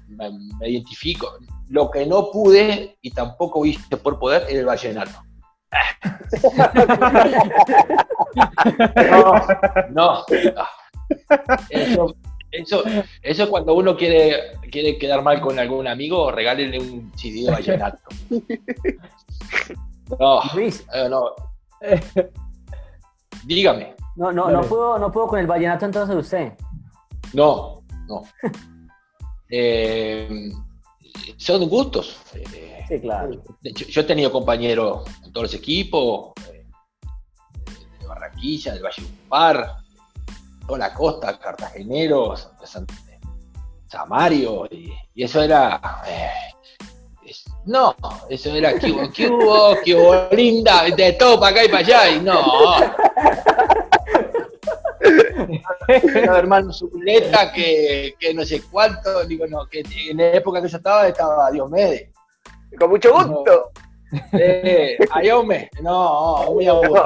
[0.08, 1.38] me, identifico.
[1.70, 5.27] Lo que no pude y tampoco hice por poder era el vallenato.
[9.10, 9.46] No,
[9.92, 10.24] no.
[11.70, 12.16] Eso,
[12.52, 12.84] eso,
[13.22, 18.00] eso cuando uno quiere, quiere quedar mal con algún amigo, regálenle un CD de vallenato.
[20.20, 21.36] No, eh, no.
[23.44, 23.96] Dígame.
[24.16, 26.54] No, no, no puedo, no puedo con el vallenato entonces usted.
[27.34, 28.24] No, no.
[29.50, 30.52] Eh,
[31.38, 32.18] son gustos.
[32.88, 33.42] sí, claro.
[33.62, 36.66] Yo, he tenido compañeros en todos los equipos, eh,
[38.00, 39.76] de Barranquilla, del Valle Par,
[40.66, 42.50] toda la costa, cartageneros,
[43.88, 46.02] Samario, y, y eso era.
[46.06, 46.30] Eh,
[47.66, 47.94] no,
[48.30, 51.80] eso era que hubo, que hubo, que hubo linda, de todo para acá y para
[51.80, 52.42] allá, y no.
[56.36, 60.78] Hermano Zuleta, que, que no sé cuánto, digo, no, que en la época que yo
[60.78, 62.10] estaba, estaba Diomedes.
[62.78, 63.72] Con mucho gusto.
[64.34, 67.06] Eh, Ayome, no, muy aburrido.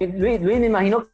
[0.00, 1.06] Luis, Luis, me imagino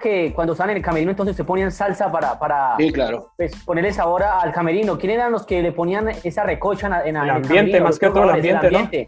[0.00, 3.32] que cuando salen en el camerino entonces se ponían salsa para, para sí, claro.
[3.36, 4.98] pues, ponerle sabor al camerino.
[4.98, 8.30] ¿Quién eran los que le ponían esa recocha en, el, ambiente, más que todo el
[8.30, 9.06] ambiente,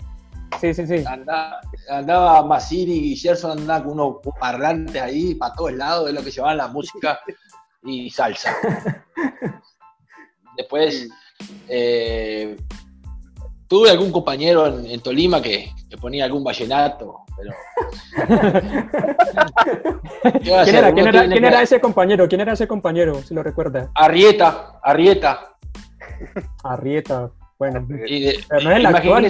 [0.61, 1.05] Sí, sí, sí.
[1.89, 6.30] Andaba Masiri y Gerson andaban con unos parlantes ahí para todos lados, de lo que
[6.30, 7.20] llevaban la música
[7.85, 8.55] y salsa.
[10.57, 11.09] Después
[11.68, 12.57] eh,
[13.66, 15.70] tuve algún compañero en, Tolima que,
[16.01, 17.53] ponía algún vallenato, pero.
[20.43, 22.28] ¿Quién, era, ¿quién, era, ¿quién era, ese compañero?
[22.28, 23.91] ¿Quién era ese compañero, si lo recuerda?
[23.95, 25.57] Arrieta, Arrieta.
[26.64, 27.87] Arrieta, bueno.
[28.07, 29.24] Y pero no es el actual.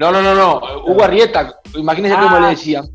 [0.00, 0.60] No, no, no, no.
[0.86, 2.48] Hugo Arrieta, imagínense cómo le ah.
[2.48, 2.86] decían.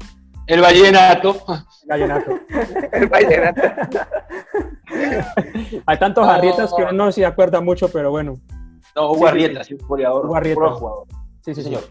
[0.47, 1.35] El vallenato.
[1.83, 2.31] El vallenato.
[2.93, 3.61] el vallenato.
[5.85, 8.41] Hay tantos arrietas que uno no se acuerda mucho, pero bueno.
[8.95, 10.25] No, Hugo Arrieta, sí, un goleador.
[10.25, 10.71] Hugo Arrieta.
[10.71, 11.05] Jugador.
[11.41, 11.83] Sí, sí, señor.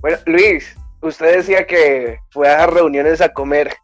[0.00, 3.76] Bueno, Luis, usted decía que fue a reuniones a comer.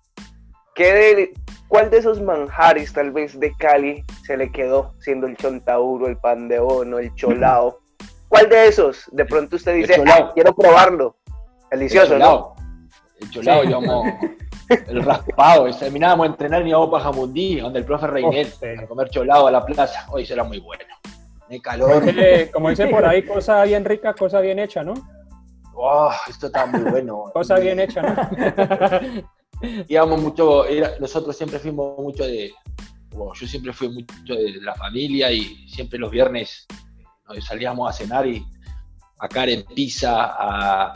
[0.74, 1.34] ¿Qué de,
[1.68, 6.16] ¿Cuál de esos manjares, tal vez de Cali, se le quedó siendo el chontauro, el
[6.16, 7.78] pan de bono, el cholao?
[8.36, 9.04] ¿Cuál de esos?
[9.12, 11.16] De pronto usted dice, ah, quiero probarlo.
[11.70, 12.54] Delicioso, el ¿no?
[13.18, 14.06] El cholado, digamos,
[14.68, 15.74] el raspado.
[15.74, 19.50] Terminábamos de entrenar y íbamos para Jamundí, donde el profe Reinel, a comer cholado a
[19.50, 20.06] la plaza.
[20.10, 20.84] Hoy será muy bueno.
[21.48, 22.02] De calor.
[22.52, 24.94] Como dice, por ahí, cosa bien rica, cosa bien hecha, ¿no?
[25.74, 27.30] Oh, esto está muy bueno.
[27.32, 29.26] cosa bien hecha, ¿no?
[29.88, 30.64] íbamos mucho,
[31.00, 32.52] nosotros siempre fuimos mucho de,
[33.12, 36.66] yo siempre fui mucho de la familia y siempre los viernes
[37.40, 38.44] salíamos a cenar y
[39.18, 40.92] a Karen Pizza, a,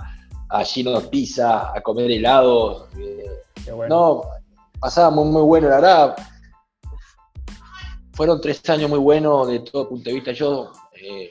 [0.49, 2.89] a Gino Pizza, a comer helado.
[3.89, 4.23] No,
[4.79, 6.17] pasábamos muy bueno, la verdad.
[8.13, 10.33] Fueron tres años muy buenos de todo punto de vista.
[10.33, 11.31] Yo eh,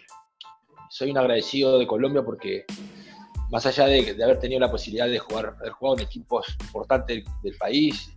[0.89, 2.65] soy un agradecido de Colombia porque
[3.51, 7.57] más allá de, haber tenido la posibilidad de jugar, haber jugado en equipos importantes del,
[7.57, 8.11] país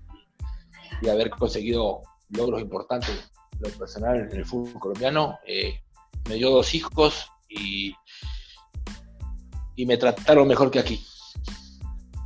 [1.00, 5.80] y haber conseguido logros importantes en lo personal en el fútbol colombiano, eh,
[6.28, 7.94] me dio dos hijos y,
[9.76, 11.04] y me trataron mejor que aquí.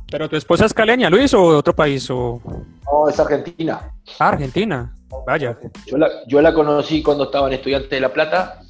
[0.09, 2.09] ¿Pero tu esposa es caleña, Luis, o de otro país?
[2.09, 2.41] O...
[2.85, 3.91] No, es argentina.
[4.19, 4.95] Ah, Argentina,
[5.25, 5.57] vaya.
[5.85, 8.61] Yo la, yo la conocí cuando estaba en Estudiante de La Plata.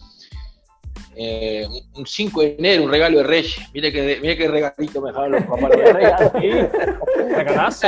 [1.16, 3.60] Eh, un 5 de enero, un regalo de Reyes.
[3.74, 5.72] Mire que, mire qué regalito me dejaron los papás.
[7.36, 7.88] Regalazo.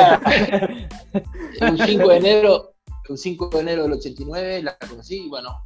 [1.61, 2.73] un 5 de enero,
[3.07, 5.63] un 5 de enero del 89, la conocí y bueno,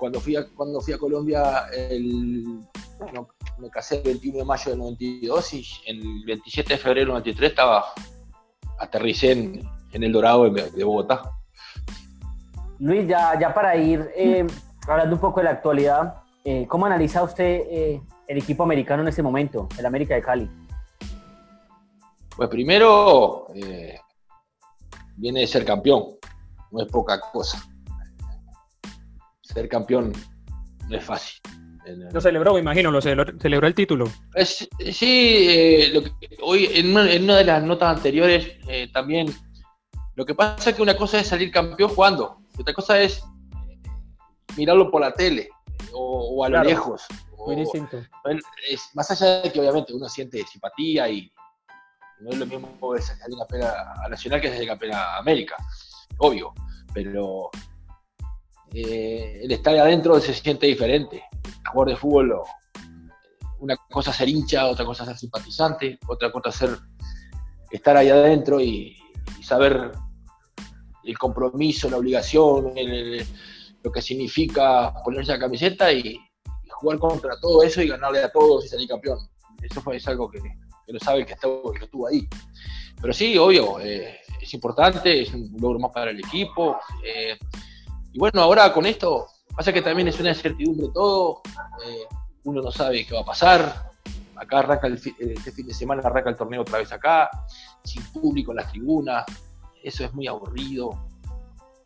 [0.00, 2.58] cuando fui a, cuando fui a Colombia, el,
[3.58, 7.50] me casé el 21 de mayo del 92 y el 27 de febrero del 93
[7.50, 7.84] estaba,
[8.78, 9.60] aterricé en,
[9.92, 11.30] en el Dorado de, Bogotá.
[12.78, 14.46] Luis, ya, ya para ir eh,
[14.88, 19.08] hablando un poco de la actualidad, eh, ¿cómo analiza usted eh, el equipo americano en
[19.08, 20.50] este momento, el América de Cali?
[22.34, 23.48] Pues primero,
[25.16, 26.04] viene de ser campeón,
[26.70, 27.69] no es poca cosa.
[29.60, 30.12] Ser campeón
[30.88, 31.38] no es fácil.
[32.12, 34.06] Lo celebró, me imagino, lo celebró, el título.
[34.90, 35.92] sí,
[36.40, 38.56] hoy en una, de las notas anteriores
[38.90, 39.28] también
[40.14, 43.22] lo que pasa es que una cosa es salir campeón jugando, otra cosa es
[44.56, 45.50] mirarlo por la tele
[45.92, 47.04] o, a lo lejos.
[48.94, 51.30] más allá de que obviamente uno siente simpatía y,
[52.20, 55.56] no es lo mismo salir campeón a Nacional que salir campeón a América,
[56.16, 56.54] obvio,
[56.94, 57.50] pero
[58.72, 61.24] eh, el estar adentro se siente diferente.
[61.44, 62.42] El jugador de fútbol,
[63.58, 66.76] una cosa ser hincha, otra cosa ser simpatizante, otra cosa ser
[67.70, 68.96] estar ahí adentro y
[69.42, 69.92] saber
[71.04, 72.74] el compromiso, la obligación,
[73.82, 76.18] lo que significa ponerse la camiseta y,
[76.80, 79.18] jugar contra todo eso y ganarle a todos y salir campeón.
[79.60, 80.38] Eso fue, algo que,
[80.86, 82.26] lo sabe que, estuvo, que estuvo ahí.
[82.98, 86.78] Pero sí, obvio, eh, es importante, es un logro más para el equipo.
[87.04, 87.36] Eh,
[88.12, 91.42] y bueno, ahora con esto, pasa que también es una incertidumbre todo,
[91.86, 92.04] eh,
[92.44, 93.90] uno no sabe qué va a pasar.
[94.36, 97.30] Acá arranca el, este fin de semana arranca el torneo otra vez acá,
[97.84, 99.24] sin público en las tribunas,
[99.82, 100.90] eso es muy aburrido.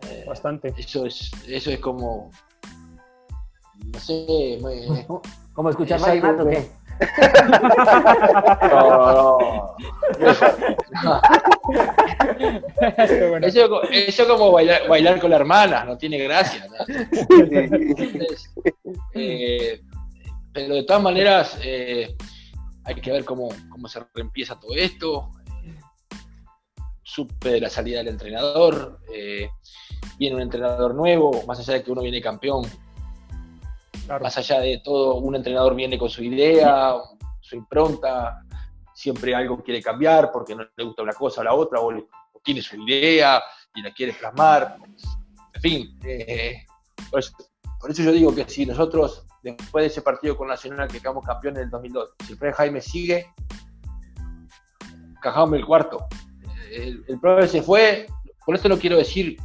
[0.09, 0.75] Eh, Bastante.
[0.77, 2.31] Eso es, eso es como,
[3.87, 4.83] no sé, muy,
[5.53, 6.71] como escuchar vallenato, ¿qué?
[8.71, 9.77] No, no,
[13.43, 16.67] Eso, eso, como bailar, bailar, con la hermana, no tiene gracia.
[19.17, 19.81] Eh,
[20.53, 22.17] pero de todas maneras, eh,
[22.85, 25.31] hay que ver cómo, cómo se reempieza todo esto.
[27.03, 29.49] Supe de la salida del entrenador, eh,
[30.19, 32.65] viene un entrenador nuevo, más allá de que uno viene campeón,
[34.09, 36.95] más allá de todo, un entrenador viene con su idea,
[37.41, 38.43] su impronta,
[38.95, 41.93] siempre algo quiere cambiar porque no le gusta una cosa o la otra, o,
[42.43, 43.43] tiene su idea
[43.75, 44.77] y la quiere plasmar,
[45.55, 46.67] en fin, eh,
[47.11, 51.25] por, eso, yo digo que si nosotros, después de ese partido con Nacional que quedamos
[51.25, 53.33] campeones en el 2002, si el Fred Jaime sigue,
[55.23, 56.07] cajamos el cuarto,
[56.71, 58.07] el, el se fue,
[58.45, 59.39] por esto no quiero decir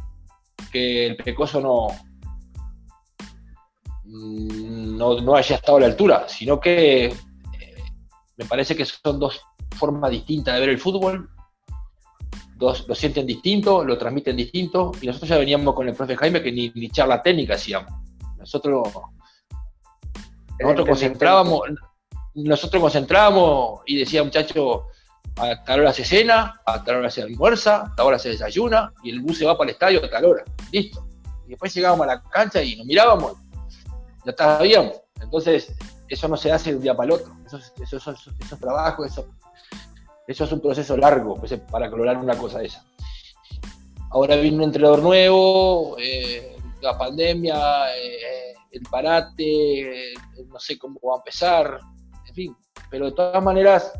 [0.70, 1.88] que el Pecoso no,
[4.10, 7.14] no, haya estado a la altura, sino que eh,
[8.36, 9.40] me parece que son dos
[9.76, 11.30] formas distintas de ver el fútbol,
[12.56, 16.42] dos, lo sienten distinto, lo transmiten distinto, y nosotros ya veníamos con el profe Jaime
[16.42, 17.92] que ni, charla técnica hacíamos.
[18.36, 18.88] Nosotros,
[20.58, 21.60] nosotros concentrábamos,
[22.34, 24.86] nosotros concentrábamos y decía muchacho,
[25.36, 28.92] a tal hora se cena, a tal hora se almuerza, a tal hora se desayuna
[29.02, 30.44] y el bus se va para el estadio a tal hora.
[30.72, 31.06] Listo.
[31.46, 33.36] Y después llegábamos a la cancha y nos mirábamos,
[34.24, 35.00] ya sabíamos.
[35.20, 35.74] Entonces,
[36.08, 37.36] eso no se hace de un día para el otro.
[37.46, 37.56] Eso,
[37.96, 39.28] es trabajo, eso,
[40.26, 42.84] es un proceso largo pues, para lograr una cosa de esa.
[44.10, 50.14] Ahora viene un entrenador nuevo, eh, la pandemia, eh, el parate, eh,
[50.48, 51.78] no sé cómo va a empezar,
[52.26, 52.56] en fin.
[52.90, 53.92] Pero de todas maneras,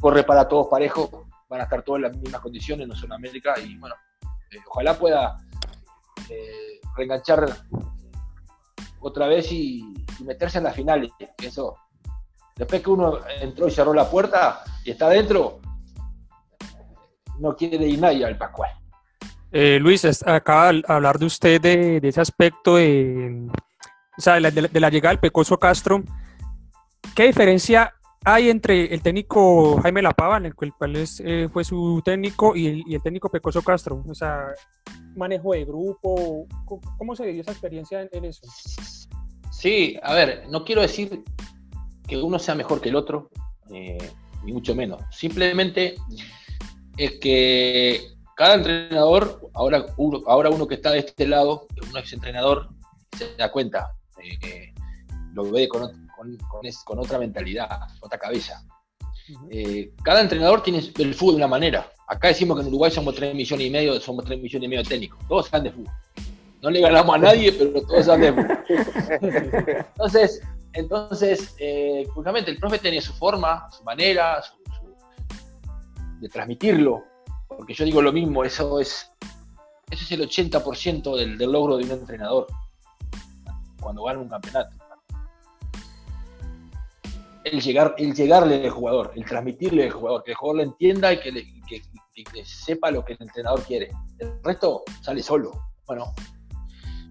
[0.00, 1.10] corre para todos parejos,
[1.50, 3.94] van a estar todos en las mismas condiciones, no son América, y bueno,
[4.70, 5.36] ojalá pueda
[6.96, 7.46] reenganchar
[9.00, 9.94] otra vez y,
[10.24, 11.10] meterse en las finales.
[11.42, 11.76] Eso,
[12.56, 15.60] después que uno entró y cerró la puerta y está adentro,
[17.38, 18.70] no quiere ir nadie al Pascual.
[19.52, 23.48] Eh, Luis, acaba de hablar de usted de, ese aspecto de,
[24.16, 26.02] o sea, de, la, de la llegada del Pecoso Castro.
[27.14, 27.94] ¿Qué diferencia
[28.34, 33.02] hay entre el técnico Jaime Lapava, en el cual eh, fue su técnico, y el,
[33.02, 34.04] técnico Pecoso Castro.
[34.06, 34.48] O sea,
[35.16, 36.46] manejo de grupo,
[36.98, 38.42] ¿cómo, se dio esa experiencia en, eso?
[39.50, 41.24] Sí, a ver, no quiero decir
[42.06, 43.30] que uno sea mejor que el otro,
[43.70, 43.96] eh,
[44.44, 45.02] ni mucho menos.
[45.10, 45.96] Simplemente
[46.98, 52.68] es que cada entrenador, ahora uno, que está de este lado, uno es entrenador,
[53.16, 53.90] se da cuenta,
[54.22, 54.74] eh,
[55.32, 56.07] lo ve con,
[56.84, 57.68] con, otra mentalidad,
[58.00, 58.64] otra cabeza.
[59.50, 61.92] Eh, cada entrenador tiene el fútbol de una manera.
[62.06, 64.82] Acá decimos que en Uruguay somos 3 millones y medio, somos 3 millones y medio
[64.82, 65.18] técnicos.
[65.28, 65.94] Todos saben de fútbol.
[66.62, 68.64] No le ganamos a nadie, pero todos saben de fútbol.
[69.94, 70.42] Entonces,
[70.74, 74.42] entonces eh, justamente el profe tenía su forma, su manera,
[76.20, 77.04] de transmitirlo.
[77.48, 79.10] Porque yo digo lo mismo, eso es,
[79.90, 82.46] eso es el 80% del, del logro de un entrenador
[83.80, 84.76] cuando gana un campeonato
[87.44, 91.12] el, llegar, el llegarle al jugador, el transmitirle al jugador, que el jugador lo entienda
[91.12, 91.32] y que,
[92.14, 93.90] que, sepa lo que el entrenador quiere.
[94.18, 95.52] El resto sale solo.
[95.86, 96.12] Bueno,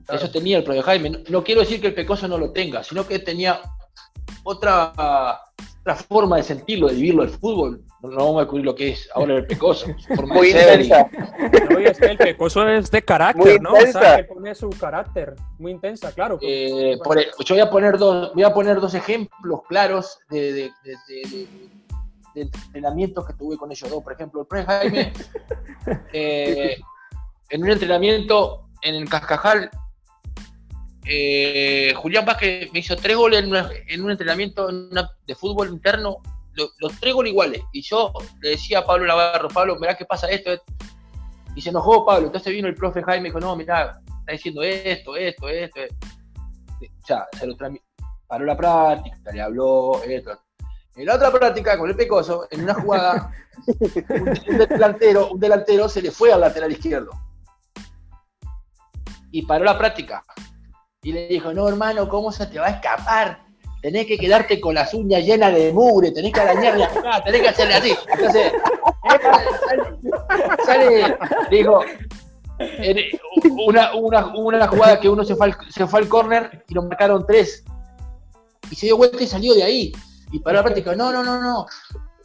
[0.10, 1.24] eso tenía el profe Jaime.
[1.30, 3.62] No, quiero decir que el Pecoso no lo tenga, sino que tenía
[4.44, 4.94] otra,
[5.80, 7.84] otra forma de sentirlo, de vivirlo el fútbol.
[8.02, 9.88] No, vamos a descubrir lo que es ahora el Pecoso.
[10.28, 11.10] Muy intensa.
[12.02, 13.74] el Pecoso es de carácter, ¿no?
[13.74, 15.36] O sea, que pone su carácter.
[15.58, 16.38] Muy intensa, claro.
[16.42, 16.98] Eh,
[17.46, 21.48] yo voy a poner dos, voy a poner dos ejemplos claros de, de, de,
[22.36, 24.04] de entrenamientos que tuve con ellos dos.
[24.04, 25.14] Por ejemplo, el profe Jaime,
[26.14, 26.78] eh,
[27.50, 29.70] en un entrenamiento en el Cascajal,
[31.06, 33.44] eh, Julián Vázquez me hizo tres goles
[33.88, 36.18] en, un entrenamiento de fútbol interno,
[36.80, 37.62] los tres goles iguales.
[37.72, 40.52] Y yo le decía a Pablo Navarro, Pablo, mirá qué pasa esto,
[41.56, 42.28] Y se enojó Pablo.
[42.28, 45.80] Entonces vino el profe Jaime y dijo, no, mirá, está diciendo esto, esto, esto.
[45.82, 47.56] O sea, se lo
[48.28, 50.40] paró la práctica, le habló, esto.
[50.96, 53.32] En la otra práctica, con el Pecoso, en una jugada,
[53.68, 57.12] un, delantero, un delantero se le fue al lateral izquierdo.
[59.32, 60.24] Y paró la práctica
[61.04, 63.47] y le dijo, no hermano, ¿cómo se te va a escapar?
[63.88, 67.48] Tenés que quedarte con las uñas llenas de mugre, tenés que arañarle acá, tenés que
[67.48, 67.96] hacerle así.
[68.12, 68.52] Entonces,
[70.66, 71.18] sale,
[71.50, 71.80] dijo,
[73.66, 76.84] una, una, una, jugada que uno se fue, al, se fue al córner y lo
[76.84, 77.64] marcaron tres.
[78.70, 79.94] Y se dio vuelta y salió de ahí.
[80.34, 81.66] Y paró la práctica, no, no, no, no.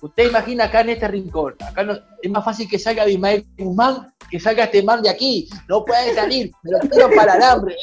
[0.01, 4.13] Usted imagina acá en este rincón, acá no, es más fácil que salga Ismael Guzmán
[4.29, 7.77] que salga este man de aquí, no puede salir, me lo tiro para el hambre.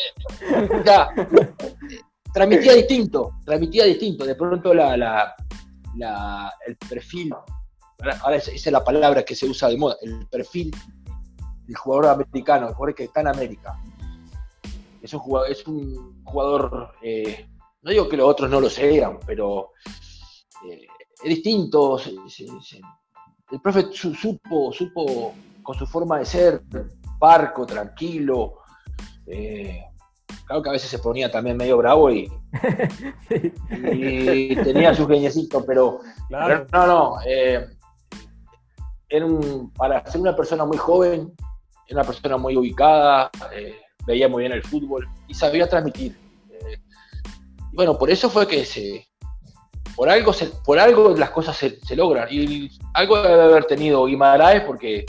[2.34, 4.26] Transmitía distinto, transmitía distinto.
[4.26, 7.34] De pronto la, la, el perfil,
[8.22, 10.76] ahora esa es la palabra que se usa de moda, el perfil
[11.66, 13.80] del jugador americano, el jugador que está en América.
[15.02, 17.50] Es un jugador, es un jugador eh,
[17.82, 19.72] no digo que los otros no lo sean, pero
[20.66, 20.88] eh,
[21.24, 21.98] es distinto.
[23.52, 26.64] el profe supo, supo con su forma de ser,
[27.18, 28.60] parco, tranquilo.
[29.26, 29.84] Eh,
[30.50, 32.28] claro que a veces se ponía también medio bravo y,
[34.64, 36.00] tenía sus geniecitos, pero,
[36.32, 37.18] no, no.
[37.24, 37.68] Eh,
[39.08, 41.32] era un, para ser una persona muy joven,
[41.88, 46.18] era una persona muy ubicada, eh, veía muy bien el fútbol y sabía transmitir.
[47.74, 49.08] bueno, por eso fue que se,
[49.96, 50.32] por algo,
[50.66, 52.28] por algo las cosas se, se, logran.
[52.32, 55.06] Y algo debe haber tenido Guimaraes porque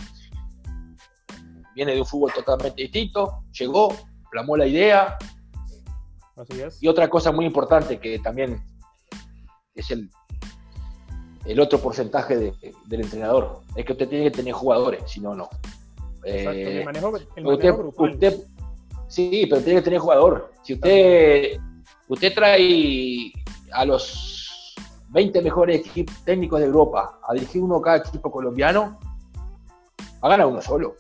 [1.74, 3.96] viene de un fútbol totalmente distinto, llegó,
[4.30, 5.16] plamó la idea.
[6.80, 8.62] Y otra cosa muy importante que también
[9.74, 10.10] es el,
[11.44, 15.48] el otro porcentaje del entrenador, es que usted tiene que tener jugadores, si no, no.
[16.24, 16.84] Eh,
[17.96, 18.36] usted,
[19.08, 20.52] sí, pero tiene que tener jugador.
[20.62, 21.58] Si usted,
[22.08, 23.32] usted trae
[23.72, 24.74] a los
[25.08, 28.98] 20 mejores equipos técnicos de Europa a dirigir uno cada equipo colombiano,
[30.22, 30.96] hagan a uno solo.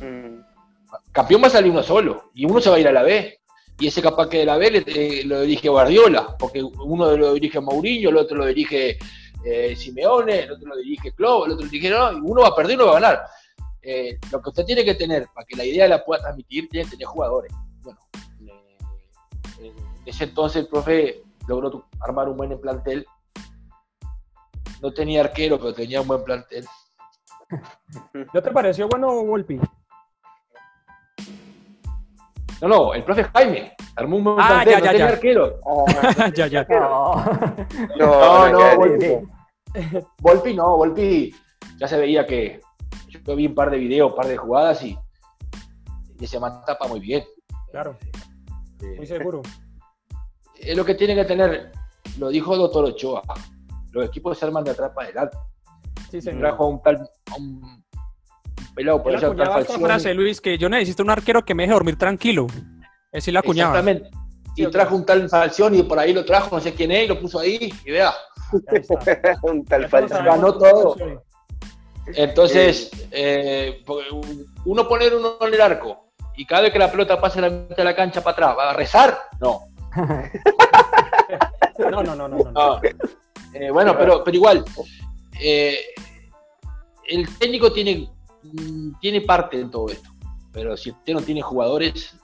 [0.00, 0.47] Mm.
[1.12, 3.38] Campeón va a salir uno solo y uno se va a ir a la B.
[3.80, 7.60] Y ese capaz que de la B eh, lo dirige Guardiola, porque uno lo dirige
[7.60, 8.98] Mourinho, el otro lo dirige
[9.44, 12.56] eh, Simeone, el otro lo dirige Klopp, el otro lo dirige no, uno va a
[12.56, 13.22] perder uno va a ganar.
[13.80, 16.86] Eh, lo que usted tiene que tener para que la idea la pueda transmitir, tiene
[16.86, 17.52] que tener jugadores.
[17.82, 18.00] Bueno,
[19.60, 19.74] en
[20.04, 23.06] ese entonces el profe logró armar un buen plantel.
[24.82, 26.66] No tenía arquero, pero tenía un buen plantel.
[28.34, 29.60] ¿No te pareció bueno, Volpi?
[32.60, 33.72] No, no, el profe Jaime.
[33.96, 35.60] Armó un buen ah, ya, no ya, tenía arquero.
[36.34, 36.66] ya, ya.
[36.68, 37.24] No,
[37.96, 39.06] no, no, Volpi.
[40.20, 41.34] Volpi no, Volpi
[41.78, 42.60] ya se veía que
[43.08, 44.98] yo vi un par de videos, un par de jugadas y,
[46.18, 47.24] y se tapa muy bien.
[47.70, 47.96] Claro.
[48.96, 49.42] muy seguro.
[50.56, 51.72] Es lo que tiene que tener,
[52.18, 53.22] lo dijo el doctor Ochoa,
[53.92, 55.36] los equipos se arman de atrás para adelante.
[56.10, 56.40] Sí, señor.
[56.40, 57.84] Trajo un tal, un
[58.78, 59.34] pelado por esa
[59.78, 62.46] frase, Luis, que yo necesito un arquero que me deje dormir tranquilo.
[63.10, 63.78] Es la cuñaba.
[63.78, 64.10] Exactamente.
[64.54, 67.08] Y trajo un tal Falción y por ahí lo trajo, no sé quién es, y
[67.08, 68.12] lo puso ahí, y vea.
[69.42, 70.24] un tal Falción.
[70.24, 70.96] Ganó todo.
[72.14, 73.84] Entonces, eh,
[74.64, 77.76] uno poner uno en el arco y cada vez que la pelota pase la mitad
[77.76, 79.18] de la cancha para atrás, ¿va a rezar?
[79.40, 79.62] No.
[81.90, 82.80] no, no, no, no.
[83.54, 84.64] Eh, bueno, pero, pero igual,
[85.40, 85.80] eh,
[87.08, 88.08] el técnico tiene
[89.00, 90.10] tiene parte en todo esto.
[90.52, 92.16] Pero si usted no tiene jugadores,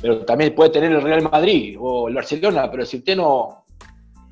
[0.00, 3.64] pero también puede tener el Real Madrid o el Barcelona, pero si usted no,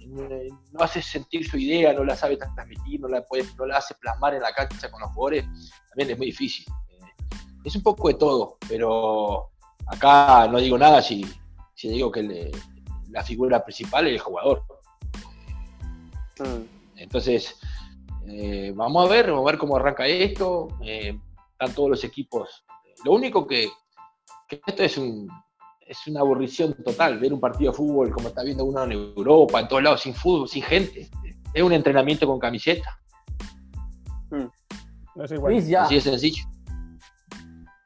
[0.07, 3.95] no hace sentir su idea, no la sabe transmitir, no la, puede, no la hace
[3.95, 5.45] plasmar en la cancha con los jugadores,
[5.89, 6.65] también es muy difícil.
[7.65, 9.51] Es un poco de todo, pero
[9.87, 11.27] acá no digo nada si,
[11.75, 12.53] si digo que
[13.11, 14.63] la figura principal es el jugador.
[16.39, 16.99] Mm.
[16.99, 17.57] Entonces,
[18.29, 20.69] eh, vamos a ver, vamos a ver cómo arranca esto.
[20.83, 21.19] Eh,
[21.53, 22.65] están todos los equipos.
[23.05, 23.69] Lo único que,
[24.49, 25.29] esto es un,
[25.81, 29.61] es una aburrición total, ver un partido de fútbol como está viendo uno en Europa,
[29.61, 31.09] en todos lados, sin fútbol, sin gente.
[31.55, 32.99] Es un entrenamiento con camiseta.
[34.31, 34.47] Mm.
[35.81, 36.45] Así es sencillo.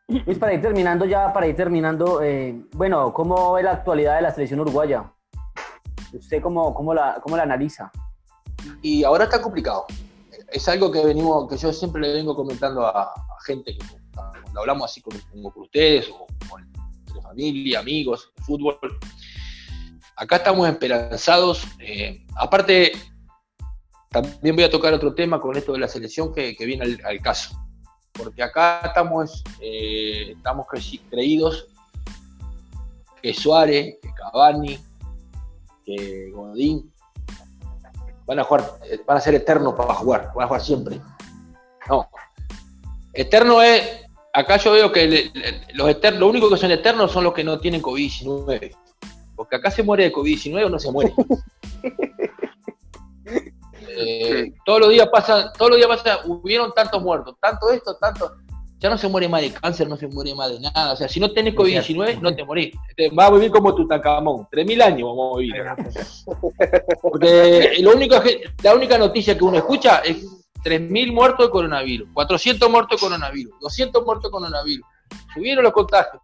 [0.08, 4.22] Luis, para ir terminando ya, para ir terminando, eh, bueno, ¿cómo ve la actualidad de
[4.22, 5.12] la selección uruguaya?
[6.12, 7.92] ¿Usted cómo, cómo, la, cómo la analiza?
[8.82, 9.86] Y ahora está complicado.
[10.52, 13.12] Es algo que venimos, que yo siempre le vengo comentando a,
[13.46, 13.84] gente que
[14.14, 15.18] cuando hablamos así como,
[15.52, 18.78] con ustedes o con familia, amigos, fútbol.
[20.16, 21.62] Acá estamos esperanzados.
[21.78, 22.92] Eh, aparte,
[24.08, 27.56] también voy a tocar otro tema con esto de la selección que, viene al caso
[28.12, 30.66] porque acá estamos, eh, estamos
[31.10, 31.66] creídos
[33.22, 34.78] que Suárez, que Cavani,
[35.84, 36.92] que Godín
[38.30, 41.00] van a jugar, eh, van a ser eternos para jugar, van a jugar siempre.
[41.88, 42.08] No.
[43.12, 45.32] Eterno es, acá yo veo que
[45.74, 48.72] los eternos, lo único que son eternos son los que no tienen COVID-19.
[49.34, 51.12] Porque acá se muere de COVID-19 o no se muere.
[54.02, 58.36] Eh, todos los días pasan, todos los días pasan, hubieron tantos muertos, tanto esto, tanto.
[58.80, 60.94] Ya no se muere más de cáncer, no se muere más de nada.
[60.94, 62.74] O sea, si no tenés COVID-19, no te morís.
[63.12, 64.48] Vas a vivir como Tutankamón.
[64.50, 65.62] 3.000 años vamos a vivir.
[67.02, 68.16] Porque lo único,
[68.62, 70.24] la única noticia que uno escucha es
[70.64, 74.86] 3.000 muertos de coronavirus, 400 muertos de coronavirus, 200 muertos de coronavirus.
[75.34, 76.22] Subieron los contagios.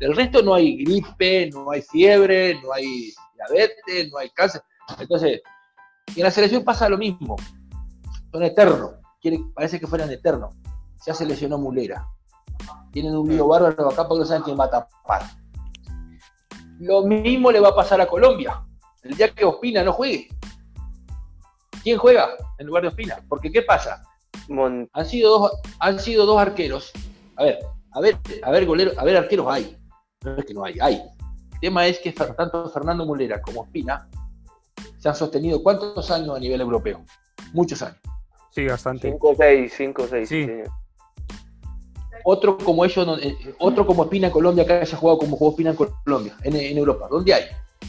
[0.00, 4.62] Del resto no hay gripe, no hay fiebre, no hay diabetes, no hay cáncer.
[4.98, 5.42] Entonces,
[6.14, 7.36] y en la selección pasa lo mismo.
[8.32, 8.94] Son eternos.
[9.54, 10.54] parece que fueran eternos.
[11.06, 12.06] Ya se lesionó Mulera.
[12.92, 15.22] Tienen un lío bárbaro acá porque no saben quién va a tapar.
[16.78, 18.62] Lo mismo le va a pasar a Colombia.
[19.02, 20.28] El día que Ospina no juegue.
[21.82, 23.18] ¿Quién juega en lugar de Ospina?
[23.28, 24.02] Porque ¿qué pasa?
[24.92, 26.92] Han sido dos, han sido dos arqueros.
[27.36, 27.58] A ver,
[27.92, 29.76] a ver, a ver, golero, a ver, arqueros hay.
[30.22, 31.02] No es que no hay, hay.
[31.52, 34.08] El tema es que tanto Fernando Mulera como Ospina
[34.98, 37.04] se han sostenido cuántos años a nivel europeo?
[37.52, 37.98] Muchos años.
[38.50, 39.10] Sí, bastante.
[39.10, 40.28] 5 o 6, 5 o 6.
[40.28, 40.46] Sí.
[42.24, 45.70] Otro como ellos, eh, otro como Espina en Colombia que haya jugado como jugó Espina
[45.70, 47.06] en Colombia, en, Europa.
[47.10, 47.44] ¿Dónde hay?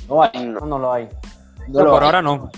[0.09, 0.45] No hay.
[0.45, 1.07] No, no lo hay.
[1.69, 2.51] No, por ahora no.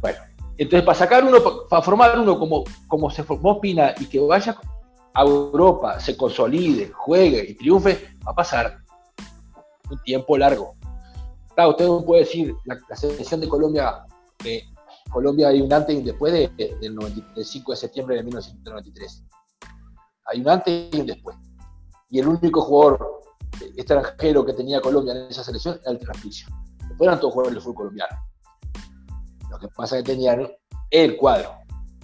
[0.00, 0.18] Bueno,
[0.56, 1.38] entonces para sacar uno,
[1.68, 4.56] para formar uno como, como se formó Espina y que vaya
[5.12, 8.78] a Europa, se consolide, juegue y triunfe, va a pasar
[9.90, 10.74] un tiempo largo.
[11.54, 14.04] Claro, usted no puede decir, la, selección de Colombia,
[14.36, 14.64] que
[15.10, 16.48] Colombia hay un antes y un después de,
[16.80, 16.98] del,
[17.44, 19.24] 5 de septiembre de 1993.
[20.26, 21.36] Hay un antes y un después.
[22.10, 23.22] Y el único jugador
[23.76, 26.48] extranjero que tenía Colombia en esa selección era el Transficio.
[26.88, 28.16] Después eran todos jugadores del fútbol colombiano.
[29.50, 30.48] Lo que pasa es que tenían
[30.90, 31.52] el cuadro,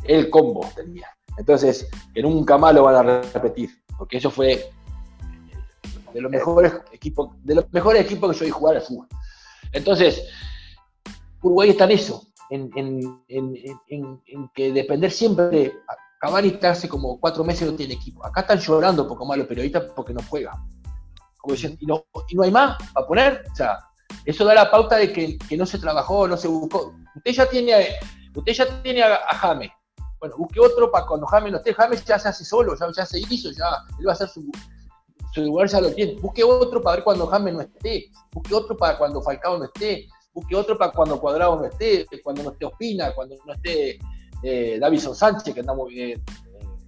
[0.05, 1.09] el combo tenía.
[1.37, 4.71] Entonces, que nunca más lo van a repetir, porque eso fue
[6.13, 9.07] de los mejores equipos, de los mejores equipos que yo vi jugar al fútbol.
[9.73, 10.29] Entonces,
[11.41, 13.23] Uruguay está en eso, en,
[14.55, 15.73] que depender siempre.
[16.23, 18.25] Cavani está hace como cuatro meses no tiene equipo.
[18.25, 20.53] Acá están llorando poco más los periodistas porque no juega.
[21.39, 23.45] Como dicen, ¿y no, y hay más para poner?
[23.51, 23.81] O sea,
[24.25, 26.95] eso da la pauta de que, no se trabajó, no se buscó.
[27.17, 27.87] Usted ya tiene,
[28.37, 29.73] usted ya tiene a, James.
[30.21, 31.75] Bueno, busque otro para cuando James no esté.
[31.75, 33.67] James ya se hace solo, ya, ya se hizo, ya
[33.99, 34.49] él va a hacer su,
[35.35, 36.15] su lugar ya lo tiene.
[36.21, 38.13] Busque otro para ver cuando James no esté.
[38.31, 40.07] Busque otro para cuando Falcao no esté.
[40.33, 42.07] Busque otro para cuando Cuadrado no esté.
[42.23, 43.13] Cuando no esté Ospina.
[43.13, 43.99] Cuando no esté
[44.43, 46.25] eh, Davison Sánchez, que, está, muy, bien, eh,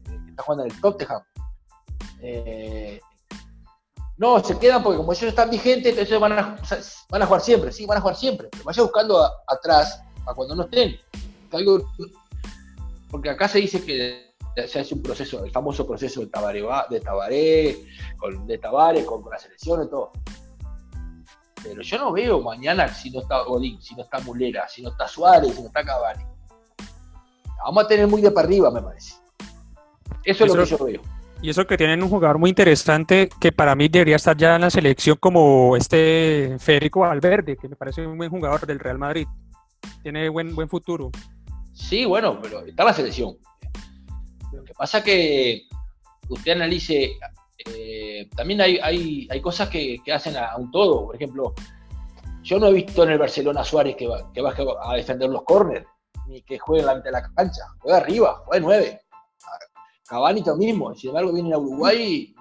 [0.05, 1.23] que está jugando en el Tottenham.
[2.21, 3.01] Eh,
[4.17, 6.57] no, se quedan porque como ellos están vigentes, entonces van a,
[7.11, 7.73] van a jugar siempre.
[7.73, 8.49] Sí, van a jugar siempre.
[8.51, 10.99] Pero vaya buscando atrás para cuando no estén.
[13.11, 14.35] porque acá se dice que
[14.67, 17.85] se hace un proceso, el famoso proceso de Tabaré, de Tabaré,
[18.17, 20.13] con, de Tabaré, con, la selección y todo.
[21.63, 24.91] Pero yo no veo mañana si no está Godín, si no está Mulera, si no
[24.91, 26.25] está Suárez, si no está Cavani.
[27.63, 29.15] Vamos a tener muy de para arriba, me parece.
[30.25, 31.03] Eso es lo que yo veo.
[31.43, 34.63] Y eso que tienen un jugador muy interesante que para mí debería estar ya en
[34.63, 39.27] la selección como este Federico Valverde, que me parece un buen jugador del Real Madrid.
[40.03, 41.11] Tiene buen, buen futuro.
[41.75, 43.37] Sí, bueno, pero está la selección.
[44.53, 45.65] Lo que pasa que
[46.29, 47.13] usted analice,
[47.67, 51.07] eh, también hay, hay, cosas que, hacen a, un todo.
[51.07, 51.53] Por ejemplo,
[52.43, 55.43] yo no he visto en el Barcelona Suárez que, va, que baje a defender los
[55.43, 55.87] córneres,
[56.27, 57.63] ni que juegue delante de la cancha.
[57.81, 59.01] Juega arriba, juega nueve.
[60.07, 60.95] Cavani lo mismo.
[60.95, 62.35] Sin embargo, viene a Uruguay y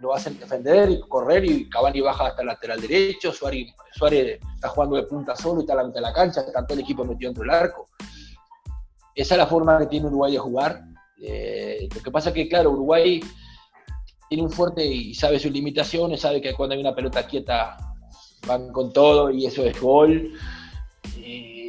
[0.00, 4.68] lo hacen defender y correr y Cavani baja hasta el lateral derecho, Suárez, Suárez está
[4.68, 6.84] jugando de punta solo y está a la mitad de la cancha, está todo el
[6.84, 7.88] equipo metido dentro del arco.
[9.14, 10.82] Esa es la forma que tiene Uruguay de jugar.
[11.22, 13.20] Eh, lo que pasa es que, claro, Uruguay
[14.28, 17.76] tiene un fuerte y sabe sus limitaciones, sabe que cuando hay una pelota quieta
[18.46, 20.32] van con todo y eso es gol.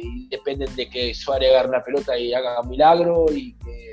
[0.04, 3.92] Y dependen de que Suárez agarre una pelota y haga un milagro y que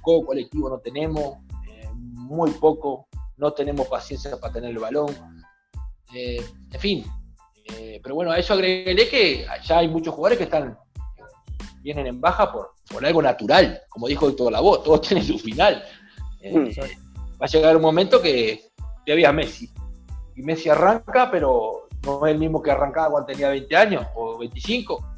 [0.00, 5.14] juego colectivo no tenemos, eh, muy poco, no tenemos paciencia para tener el balón.
[6.14, 7.04] Eh, en fin,
[7.76, 10.76] eh, pero bueno, a eso agregué que ya hay muchos jugadores que están
[11.82, 15.82] vienen en baja por, por algo natural, como dijo Héctor voz todos tienen su final.
[16.42, 16.70] Mm.
[17.40, 18.70] va a llegar un momento que,
[19.04, 19.70] que había Messi,
[20.36, 24.38] y Messi arranca, pero no es el mismo que arrancaba cuando tenía 20 años o
[24.38, 25.09] 25, que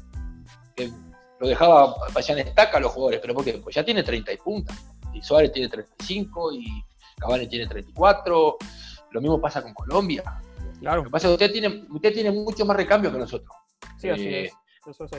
[1.39, 4.37] lo dejaba pasar en estaca a los jugadores, pero porque pues ya tiene 30 y
[4.37, 4.73] punta,
[5.13, 6.83] y Suárez tiene 35 y
[7.19, 8.57] Cavani tiene 34,
[9.11, 10.23] lo mismo pasa con Colombia.
[10.79, 10.97] Claro.
[10.97, 13.55] Lo que pasa es que usted tiene, usted tiene mucho más recambio que nosotros.
[13.97, 14.53] Sí, así eh, es.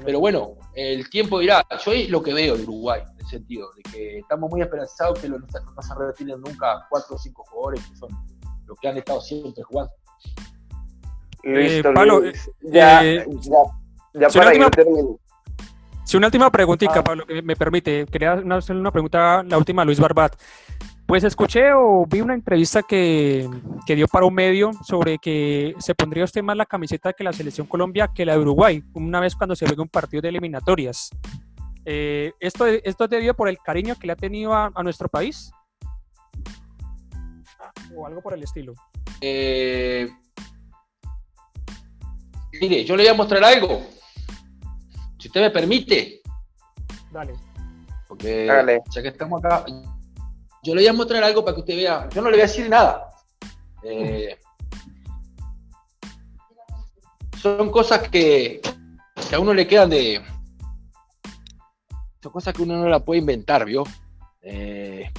[0.04, 3.70] pero bueno, el tiempo dirá, yo es lo que veo de Uruguay, en el sentido
[3.76, 7.86] de que estamos muy esperanzados que no, no se retiren nunca cuatro o cinco jugadores
[7.86, 8.10] que son
[8.66, 9.92] los que han estado siempre jugando.
[11.44, 12.22] Listo, eh, Pablo,
[12.62, 13.26] ya, eh,
[14.14, 14.70] ya, para última,
[16.04, 17.04] Si una última preguntita, ah.
[17.04, 18.06] Pablo, que me permite.
[18.06, 20.34] Quería hacer una pregunta, la última a Luis Barbat.
[21.06, 23.48] Pues escuché o vi una entrevista que,
[23.86, 27.32] que, dio para un medio sobre que se pondría usted más la camiseta que la
[27.32, 31.10] selección Colombia que la de Uruguay, una vez cuando se juegue un partido de eliminatorias.
[31.84, 35.08] Eh, ¿esto, ¿Esto es debido por el cariño que le ha tenido a, a nuestro
[35.08, 35.50] país?
[37.94, 38.72] ¿O algo por el estilo?
[39.20, 40.08] Eh,
[42.60, 43.82] Mire, yo le voy a mostrar algo.
[45.24, 46.20] Si usted me permite.
[47.10, 47.32] Dale.
[48.06, 48.46] Porque
[48.90, 49.64] ya que estamos acá,
[50.62, 52.06] yo le voy a mostrar algo para que usted vea.
[52.10, 53.08] Yo no le voy a decir nada.
[53.82, 54.38] Eh,
[57.40, 58.60] son cosas que,
[59.32, 60.22] a uno le quedan de.
[62.22, 63.84] Son cosas que uno no la puede inventar, ¿vio?
[64.42, 65.10] Eh,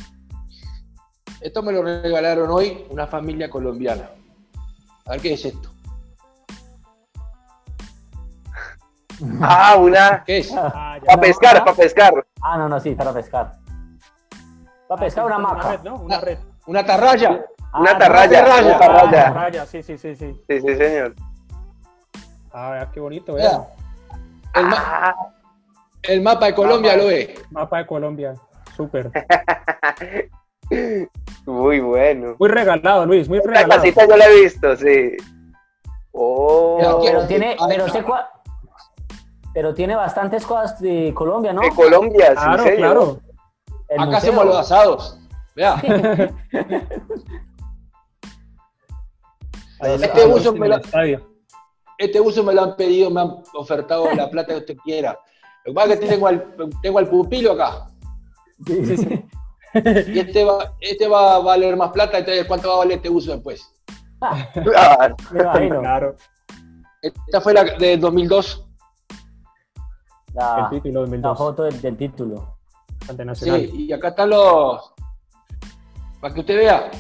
[1.42, 4.12] esto me lo regalaron hoy una familia colombiana.
[5.06, 5.75] A ver qué es esto.
[9.42, 10.24] Ah, una.
[10.26, 10.54] ¿Qué es?
[10.56, 12.26] Ah, para pescar, para pescar.
[12.42, 13.54] Ah, no, no, sí, para pescar.
[14.88, 15.56] Para pescar una maca.
[15.56, 15.96] Una red, ¿no?
[15.96, 16.38] Una red.
[16.68, 17.46] Una tarraya.
[17.72, 18.42] Ah, una tarraya.
[18.44, 19.12] Una tarraya.
[19.12, 19.66] tarraya.
[19.66, 20.42] Sí, sí, sí, sí.
[20.48, 21.16] Sí, sí, señor.
[22.54, 23.44] Ah, qué bonito, ¿eh?
[24.54, 24.66] El,
[26.04, 27.36] el, mapa de Colombia lo ve.
[27.52, 28.34] Mapa de Colombia,
[28.78, 29.12] súper.
[31.46, 32.36] muy bueno.
[32.40, 33.84] Muy regalado, Luis, muy regalado.
[33.84, 35.18] Esta casita yo la he visto, sí.
[36.14, 37.02] Oh.
[37.04, 38.26] Pero, tiene, pero sé cuál,
[39.56, 41.62] pero tiene bastantes cosas de Colombia, ¿no?
[41.62, 43.22] De Colombia, sí, claro, claro.
[43.98, 45.18] Acá hacemos los asados.
[45.56, 45.76] Vea.
[49.80, 50.76] este, uso me lo,
[51.98, 55.18] este uso me lo han pedido, me han ofertado la plata que usted quiera.
[55.64, 57.88] Lo que pasa es que tengo al, tengo al pupilo acá.
[58.68, 59.26] Sí, sí, sí.
[60.14, 63.10] Y este va, este va a valer más plata, entonces ¿cuánto va a valer este
[63.10, 63.74] uso después?
[64.20, 65.16] claro.
[65.32, 66.18] claro.
[67.02, 68.65] Esta fue la de 2002
[70.36, 72.58] la, la foto del, título.
[73.36, 74.94] Sí, y acá están los.
[76.20, 76.92] Para que usted vea.